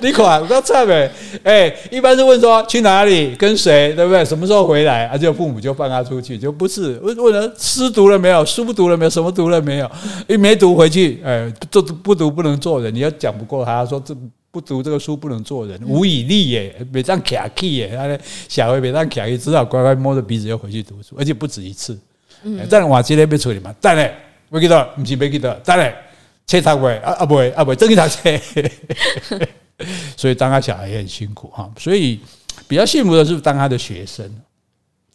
[0.00, 1.10] 你管，不要唱呗。
[1.42, 4.24] 哎，一般是问说去哪里，跟谁，对不对？
[4.24, 5.06] 什么时候回来？
[5.08, 9.90] 而、啊、且父母就放他出去，就不是问问了诗读了没有，书读了没有，什么读了没有？
[10.28, 12.94] 一没读回去，哎，这不读不能做人。
[12.94, 14.16] 你要讲不过他，说这
[14.50, 17.94] 不读这个书不能做人，无以立也，别当卡气耶。
[17.96, 21.98] 他的，小孩别当卡气，只好乖乖摸着鼻子又回去读书，而且不止一次。
[22.42, 24.14] 嗯，但我今天被处理嘛，但嘞，
[24.48, 25.94] 没记得，不是没记得，但嘞，
[26.46, 28.40] 切他会啊啊不会啊不会，真给他切。
[30.16, 32.20] 所以当他小孩也很辛苦哈，所以
[32.66, 34.28] 比较幸福的是当他的学生，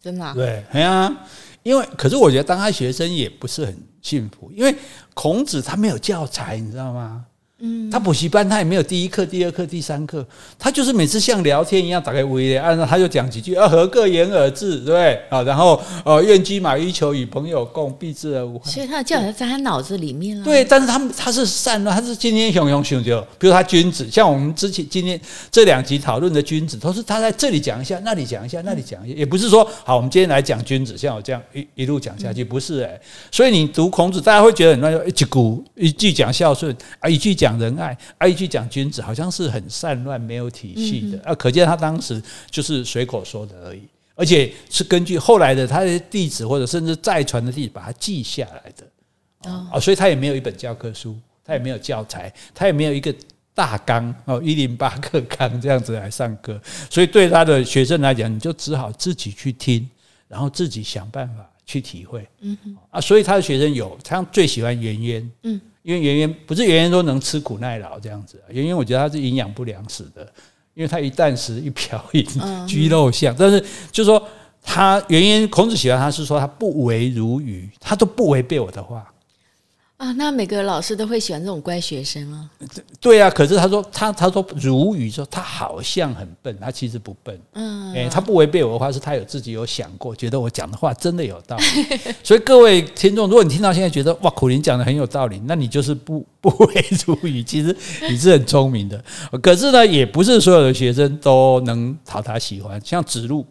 [0.01, 1.13] 真的、啊、对，哎呀，
[1.61, 4.73] 因为可是我觉得当他学生也不是很幸福，因为
[5.13, 7.25] 孔子他没有教材，你知道吗？
[7.59, 10.25] 嗯，他补习班他也没有第一课、第二课、第三课，
[10.59, 15.41] 他就是每次像聊天一样打开微的，按照他就讲几句啊，何个言而至，对不对啊？
[15.43, 18.73] 然后呃，愿君马于裘，与朋友共，避之而无患。
[18.73, 20.43] 所以他的教材在他脑子里面了。
[20.43, 25.17] 对，但是他他是善乱，他是今天熊熊熊就，比如他君子，像我们之前今天
[25.49, 32.99] 这两集讨论的君子，都是他在这里讲一下，那里讲一下，那里讲一下，也不是说好，我们今天来讲君子，像我这样一一路讲下去，不是哎。
[33.31, 38.27] 所以你读孔子，大家会觉得很乱，一句古一句讲孝顺啊，一句讲仁爱啊。
[38.27, 41.21] 一句讲君子，好像是很散乱、没有体系的。
[41.23, 41.35] 啊！
[41.35, 43.81] 可见他当时就是随口说的而已，
[44.15, 49.51] 而且是根据后来的他的弟子或者甚至再传的弟子把它记下来的。
[49.71, 53.13] 啊，所以他也没有一本教科书，他也没有教材，他也没有一个
[53.53, 59.87] 大纲哦，一零八课纲这样子来上课，所以对他的学生来讲，你就只好自己去听，
[60.27, 62.57] 然后自己想办法去体会，嗯
[62.89, 65.61] 啊，所以他的学生有他最喜欢颜渊，嗯。
[65.85, 70.27] 因为圆圆不是圆圆都能吃苦耐劳这样子，圆圆我觉得他是营养不良死的，
[70.73, 72.25] 因为他一旦食一瓢饮，
[72.67, 73.35] 居陋巷。
[73.37, 74.27] 但是就是说
[74.63, 79.05] 他圆圆孔子喜欢他是说他不为如鱼，他都不违背我的话。
[79.97, 82.49] 啊，那每个老师都会喜欢这种乖学生啊？
[82.99, 87.39] 对啊，可是他说他他说如鱼说他好像很笨，他其实不笨。
[87.53, 91.63] 嗯，哎，他不违背我的话，是他有自己有想过，觉得我讲的话真的有道理。
[92.21, 97.73] 所以各位听众，如果你听到现在觉得哇，苦苓讲的很有道理，那你就是不不为如鱼，其实
[98.09, 99.01] 你是很聪明的。
[99.41, 103.45] 可是呢，也不是所有的学生都能讨他喜欢，像子路。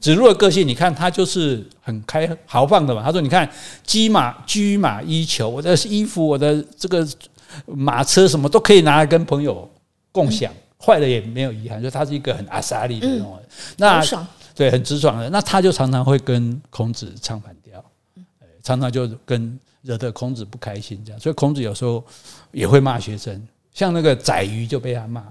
[0.00, 3.02] 子路的个性，你看他就是很开豪放的嘛。
[3.02, 3.48] 他说：“你看，
[3.84, 7.06] 鸡马车马衣裘，我的衣服、我的这个
[7.66, 9.70] 马车什么都可以拿来跟朋友
[10.10, 10.52] 共享，
[10.84, 11.82] 坏了也没有遗憾。
[11.82, 15.30] 就他是一个很阿莎利的那种人，那对很直爽的。
[15.30, 17.84] 那他就常常会跟孔子唱反调，
[18.62, 21.20] 常常就跟惹得孔子不开心这样。
[21.20, 22.04] 所以孔子有时候
[22.50, 23.40] 也会骂学生，
[23.78, 25.24] 像那个宰鱼就被他骂，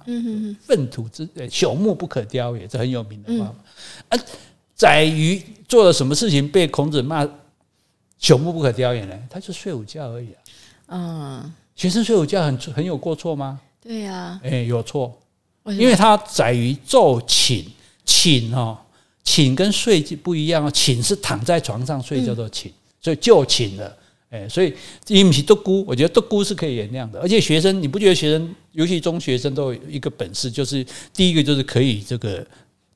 [0.62, 3.54] 粪土之朽木不可雕也，这很有名的话。”
[4.08, 4.18] 啊，
[4.74, 7.28] 宰鱼做了什么事情被孔子骂
[8.22, 9.20] 朽木不可雕也呢？
[9.30, 10.40] 他就睡午觉而已啊。
[10.88, 13.60] 嗯，学生睡午觉很很有过错吗？
[13.82, 14.40] 对呀。
[14.42, 15.14] 哎，有错，
[15.66, 17.66] 因为他宰鱼昼寝，
[18.06, 18.78] 寝哦，
[19.26, 22.72] 寝跟睡不一样哦，寝是躺在床上睡叫做寝，
[23.02, 23.98] 所以就寝了。
[24.30, 24.74] 哎，所以
[25.08, 27.20] 因为是独孤，我觉得独孤是可以原谅的。
[27.20, 32.46] 而且学生，你不觉得学生，尤其中学生都有一个本事，就是第一个就是可以这个。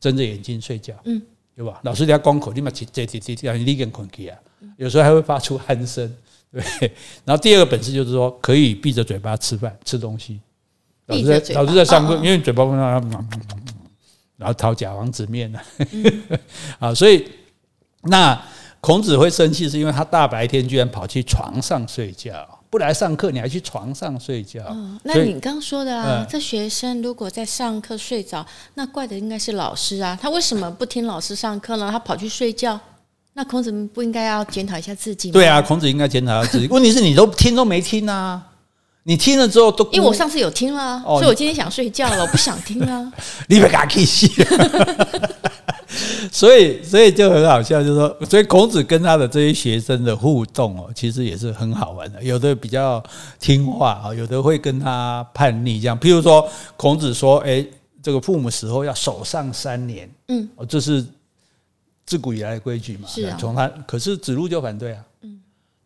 [0.02, 1.22] 睁着眼睛睡觉，嗯，
[1.56, 1.80] 对吧？
[1.84, 4.36] 老师在关口，立马起这这这让你立根困起啊。
[4.78, 6.12] 有时候还会发出鼾声，
[6.52, 6.64] 对。
[7.24, 10.40] 然后第二个本事就是说，可以闭着嘴巴吃饭吃东西。
[11.06, 13.26] 老师在老师在上课，因为嘴巴不让他，
[14.38, 15.60] 然后掏假王子面呢。
[16.80, 17.24] 啊，所以
[18.02, 18.44] 那
[18.82, 22.34] 孔子会生气，是因为他大白天居然跑去床上睡觉。
[22.72, 24.64] 不来上课，你还去床上睡觉？
[24.70, 30.18] 嗯，那你刚刚说的啊，这学生如果在上课睡着，那怪的应该是老师啊。
[30.20, 31.90] 他为什么不听老师上课呢？
[31.92, 32.80] 他跑去睡觉，
[33.34, 35.34] 那孔子不应该要检讨一下自己吗？
[35.34, 36.68] 对啊，孔子应该检讨自己。
[36.72, 38.42] 问题是你都听都没听啊，
[39.04, 43.12] 你听了之后都因为我上次有听了，所以我今天想睡觉了，我不想听啊。
[43.50, 44.32] 你别搞气息。
[46.32, 52.24] 所以，所以就很好笑，就是说，所以孔子跟他的这些学生的互动哦，其实也是很好玩的。
[52.24, 53.04] 有的比较
[53.40, 56.00] 听话啊，有的会跟他叛逆，这样。
[56.00, 57.66] 譬如说，孔子说：“哎，
[58.02, 61.06] 这个父母死后要守丧三年。”嗯，哦，这是
[62.06, 63.08] 自古以来的规矩嘛。
[63.08, 63.38] 是啊。
[63.40, 65.04] 从他，可是子路就反对啊。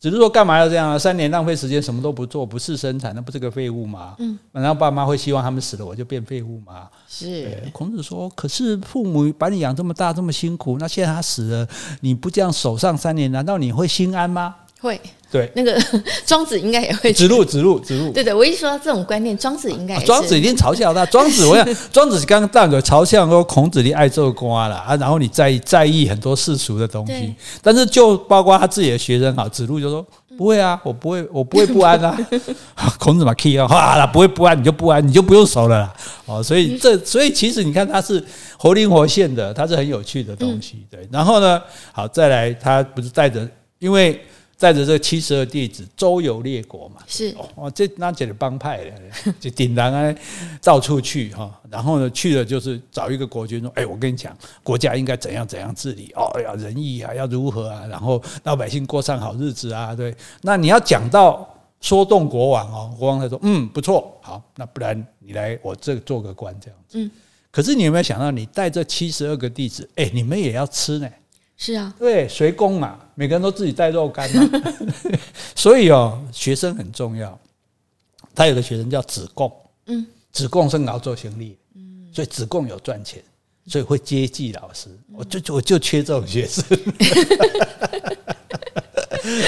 [0.06, 1.00] 只是说干嘛要这样啊？
[1.00, 4.14] 三年浪费时间，什么都不做，不是生产，那不是个废物吗？
[4.20, 6.88] 嗯，难道爸妈会希望他们死了我就变废物吗？
[7.10, 7.64] 是。
[7.74, 11.68] 孔子说：“可是父母把你养这么大，这么辛苦，那现在他死了，
[12.02, 14.54] 你不这样守上三年，难道你会心安吗？”
[14.86, 15.02] 会。
[15.32, 15.78] 对，那个
[16.26, 18.10] 庄子应该也会子路，子路，子路。
[18.14, 20.06] 对对，我一说到这种观念，庄子应该也是。
[20.06, 21.06] 庄子已经嘲笑他。
[21.08, 27.36] 庄子，我想 庄子刚刚大概嘲笑说孔子你爱做瓜了啊，然后你在在意很多世俗的东西。
[27.62, 30.06] 但是就包括他自己的学生哈，子路就说
[30.38, 32.18] 不会啊，我不会，我不会不安啊。
[32.98, 35.94] 孔子嘛，key 啊，好啦，不会不安，你就不安，你就不用熟了啦。
[36.28, 38.24] 哦，所以这，所以其实你看他是
[38.58, 40.86] 活灵活现的，他是很有趣的东西。
[40.90, 41.62] 对，然后呢，
[41.92, 43.46] 好再来，他不是带着，
[43.80, 44.18] 因为。
[44.58, 47.36] 带着这七十二弟子周游列国嘛，是。
[47.56, 50.16] 哦，这那几个帮派的， 就顶然啊，
[50.62, 61.48] 到处去哈，然后呢去了就是找一个国君说，哎，我跟你讲，国家应该怎样怎样治理哦，要仁义啊，要如何啊，然后老百姓过上好日子啊，对，那你要讲到
[61.82, 67.12] 说动国王哦，国王他说，嗯，不错，好，那不然你来我这做个官这样子，嗯，
[67.52, 71.10] 可是你有没有想到，你带这七十二个弟子，哎，你们也要吃呢？
[71.58, 74.50] 是啊，对，随工嘛，每个人都自己带肉干嘛，
[75.56, 77.40] 所以哦，学生很重要。
[78.34, 79.52] 他有个学生叫子贡，
[79.86, 83.24] 嗯，子贡是熬做行李，嗯，所以子贡有赚钱，
[83.68, 84.90] 所以会接济老师。
[85.14, 86.64] 我就我就缺这种学生，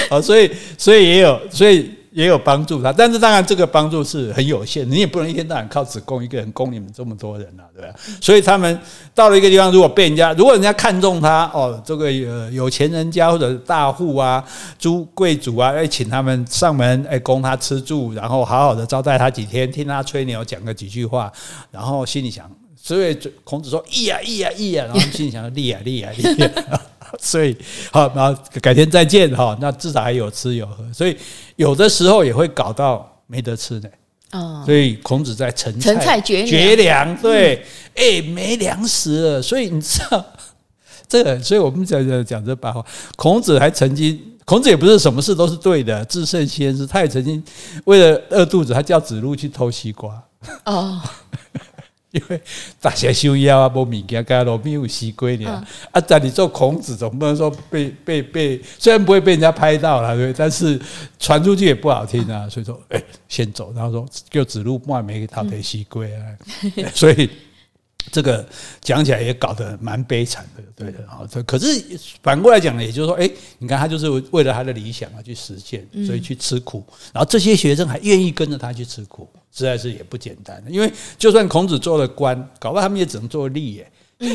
[0.08, 1.97] 好， 所以所以也有，所以。
[2.18, 7.94] 也有帮助他，但是当然这个帮助是很有限，你也不能一天到晚靠子贡一个人供你们这么多人啊，对吧？
[8.20, 8.76] 所以他们
[9.14, 14.44] 到了一个地方，如果被人家，如果人家看中他，哦，这个有有钱人家或者大户啊、
[14.80, 21.30] 诸贵族啊，哎，请他们上门，哎，供他吃住，然后好好的招待他几天，听他吹牛，讲个几句话，
[21.70, 26.50] 然后心里想，所以孔子说，义呀义呀义呀，然后心里想，利呀利呀利呀。
[27.20, 27.56] 所以
[27.90, 29.56] 好，然后改天再见哈。
[29.60, 31.16] 那至少还有吃有喝，所以
[31.56, 33.90] 有的时候也会搞到没得吃的。
[34.32, 39.42] 哦，所以孔子在陈陈蔡绝绝粮，对，哎、欸，没粮食了。
[39.42, 40.24] 所以你知道
[41.08, 42.84] 这个，所以我们讲讲讲这八卦。
[43.16, 47.42] 孔子还曾经，孔子也不是什么事都是对的，至圣先师，他也曾经
[47.84, 50.22] 为了饿肚子，他叫子路去偷西瓜。
[50.64, 51.00] 哦。
[52.20, 52.40] 因为
[52.80, 55.64] 大家修腰啊，无物件，加路边有西瓜呢。
[55.92, 60.80] 啊，在你做孔子，总不能说被被被，虽然不会被人家拍到了，对，但是
[61.18, 62.48] 传出去也不好听啊。
[62.48, 63.72] 所以说，哎，先走。
[63.74, 66.26] 然后说，就子路卖没给他的西瓜啊。
[66.92, 67.30] 所以
[68.10, 68.46] 这个
[68.80, 70.98] 讲起来也搞得蛮悲惨的，对的。
[71.06, 71.66] 啊，这可是
[72.22, 76.84] 反过来讲呢，也就是说，哎，你看他就是为了他的理想而去实现，所以去吃苦。
[77.12, 79.28] 然后这些学生还愿意跟着他去吃苦。
[79.50, 83.90] 实在是也不简单，因为就算孔子做了官，搞不好他们也只能做吏耶，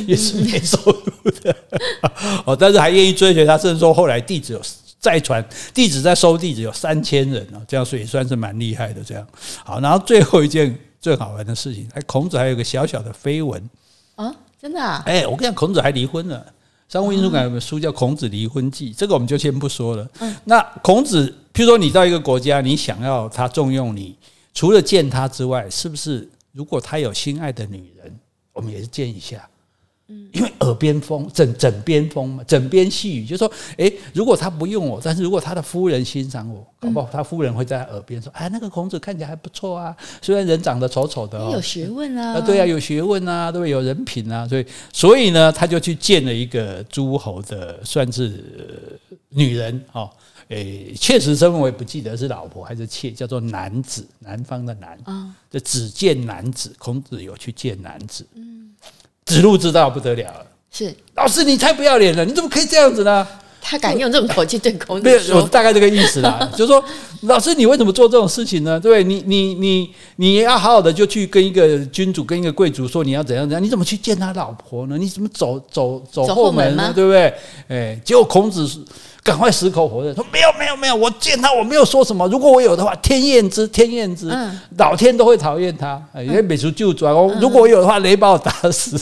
[0.06, 1.56] 也是没收入的。
[2.46, 4.62] 哦，但是还愿意追随他，甚至说后来弟子有
[5.00, 9.02] 再传，弟子在收弟子有三千人啊，这样所以算是蛮厉害的。
[9.02, 9.26] 这样
[9.64, 13.70] 好，然后最后一件最好玩的事情，哎，孔子还有个小小的绯闻
[14.16, 15.04] 啊，真的啊？
[15.06, 16.46] 哎，我跟你讲，孔子还离婚了。
[16.88, 20.08] 商务印书馆有本书叫《孔子离婚记》，这个我们就先不说了。
[20.22, 24.16] 嗯那孔子，譬如说你到一个国家，你想要他重用你。
[24.54, 28.18] 除了见他之外，是不是如果他有心爱的女人，
[28.54, 29.46] 我们也是见一下？
[30.14, 49.00] 嗯，因为耳边风，枕枕边风嘛，枕边细语，就是说，诶，如果他不用我，但是如果他的夫人欣赏我，搞不好他夫人会在他耳边说，哎，那个孔子看起来还不错啊，虽然人长得丑丑的，哦，有学问啊，对啊，有学问啊，对，有人品啊，所以，所以呢，他就去见了一个诸侯的，算是
[49.30, 50.10] 女人哦。
[50.50, 55.00] 诶，确实身份我也不记得是老婆还是妾，叫做男子，南方的男。
[55.06, 58.28] 啊，就只见男子，孔子有去见男子。
[58.36, 58.70] 嗯，
[59.26, 63.28] 子路知道不得了了，是老师你太不要脸了，你怎么可以这样子呢？
[63.66, 66.84] 他敢用这种口气对孔子说，我大概这个意思啦， 就是说
[67.22, 68.78] 老师你为什么做这种事情呢？
[68.80, 74.98] 对，你你你你要好好的就去跟一个君主跟一个贵族说你要怎样怎样，你怎么去见他老婆呢？
[74.98, 76.92] 你怎么走走走后门呢？
[76.94, 77.34] 对不对？
[77.70, 78.68] 哎，结果孔子。
[79.24, 82.28] 赶快矢口否认，说没有没有没有，我见他我没有说什么。
[82.28, 86.02] 如果我有的话，天厌之，天厌之，嗯、老天都会讨厌他。
[86.16, 89.00] 因为每次就转哦，如果我有的话，雷把我打死。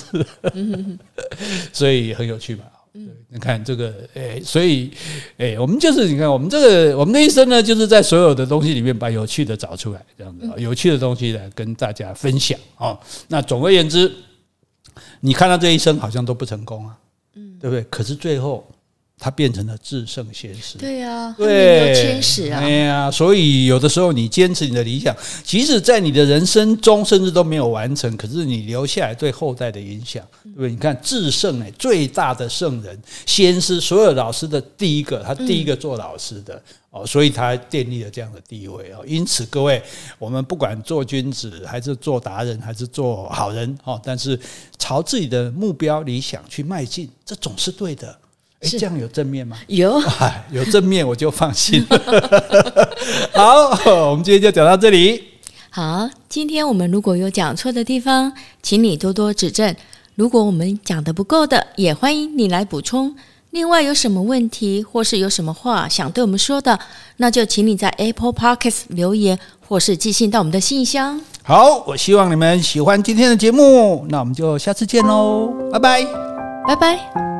[0.53, 0.99] 嗯、
[1.73, 2.65] 所以很有趣吧？
[2.93, 4.91] 嗯、你看这个，哎、欸，所以
[5.37, 12.95] 哎、欸，我们就是你看，我们这个我们的一生呢，就是在所有的东西里面把有趣的找出来，这样子，有趣的东西来跟大家分享啊。
[13.27, 14.11] 那总而言之，
[15.21, 16.95] 你看到这一生好像都不成功啊，
[17.33, 17.83] 嗯，对不对？
[17.89, 18.63] 可是最后。
[19.23, 30.71] 他变成了至圣先师，对呀，对，天使啊，哎呀，所以有的时候你坚持你的理想，即使在你的人生中甚至都没有完成，可是你留下来对后代的影响，对不对？
[30.71, 36.59] 你看至圣哎，最大的圣人，先师，所有老师的第一个，他第一个做老师的
[36.89, 39.05] 哦，所以他建立了这样的地位哦。
[39.05, 39.79] 因此，各位，
[40.17, 44.39] 我们不管做君子，还是做达人，还是做好人哦，但是
[44.79, 48.17] 朝自己的目标理想去迈进，这总是对的。
[48.61, 49.57] 哎，这样有正面吗？
[49.67, 52.89] 有， 哎，有正面我就放心了。
[53.33, 55.23] 好，我们今天就讲到这里。
[55.69, 58.31] 好，今天我们如果有讲错的地方，
[58.61, 59.75] 请你多多指正。
[60.15, 63.15] 如果我们讲的不够的，也欢迎你来补充。
[63.51, 66.79] 另外，有什么问题或是有什么话想对我们说的，
[67.17, 71.19] 那就请你在 Apple Podcast 留言，或是寄信到我们的信箱。
[71.43, 76.05] 好，我希望你们喜欢今天的节目，那我们就下次见喽，拜拜，
[76.67, 77.30] 拜拜。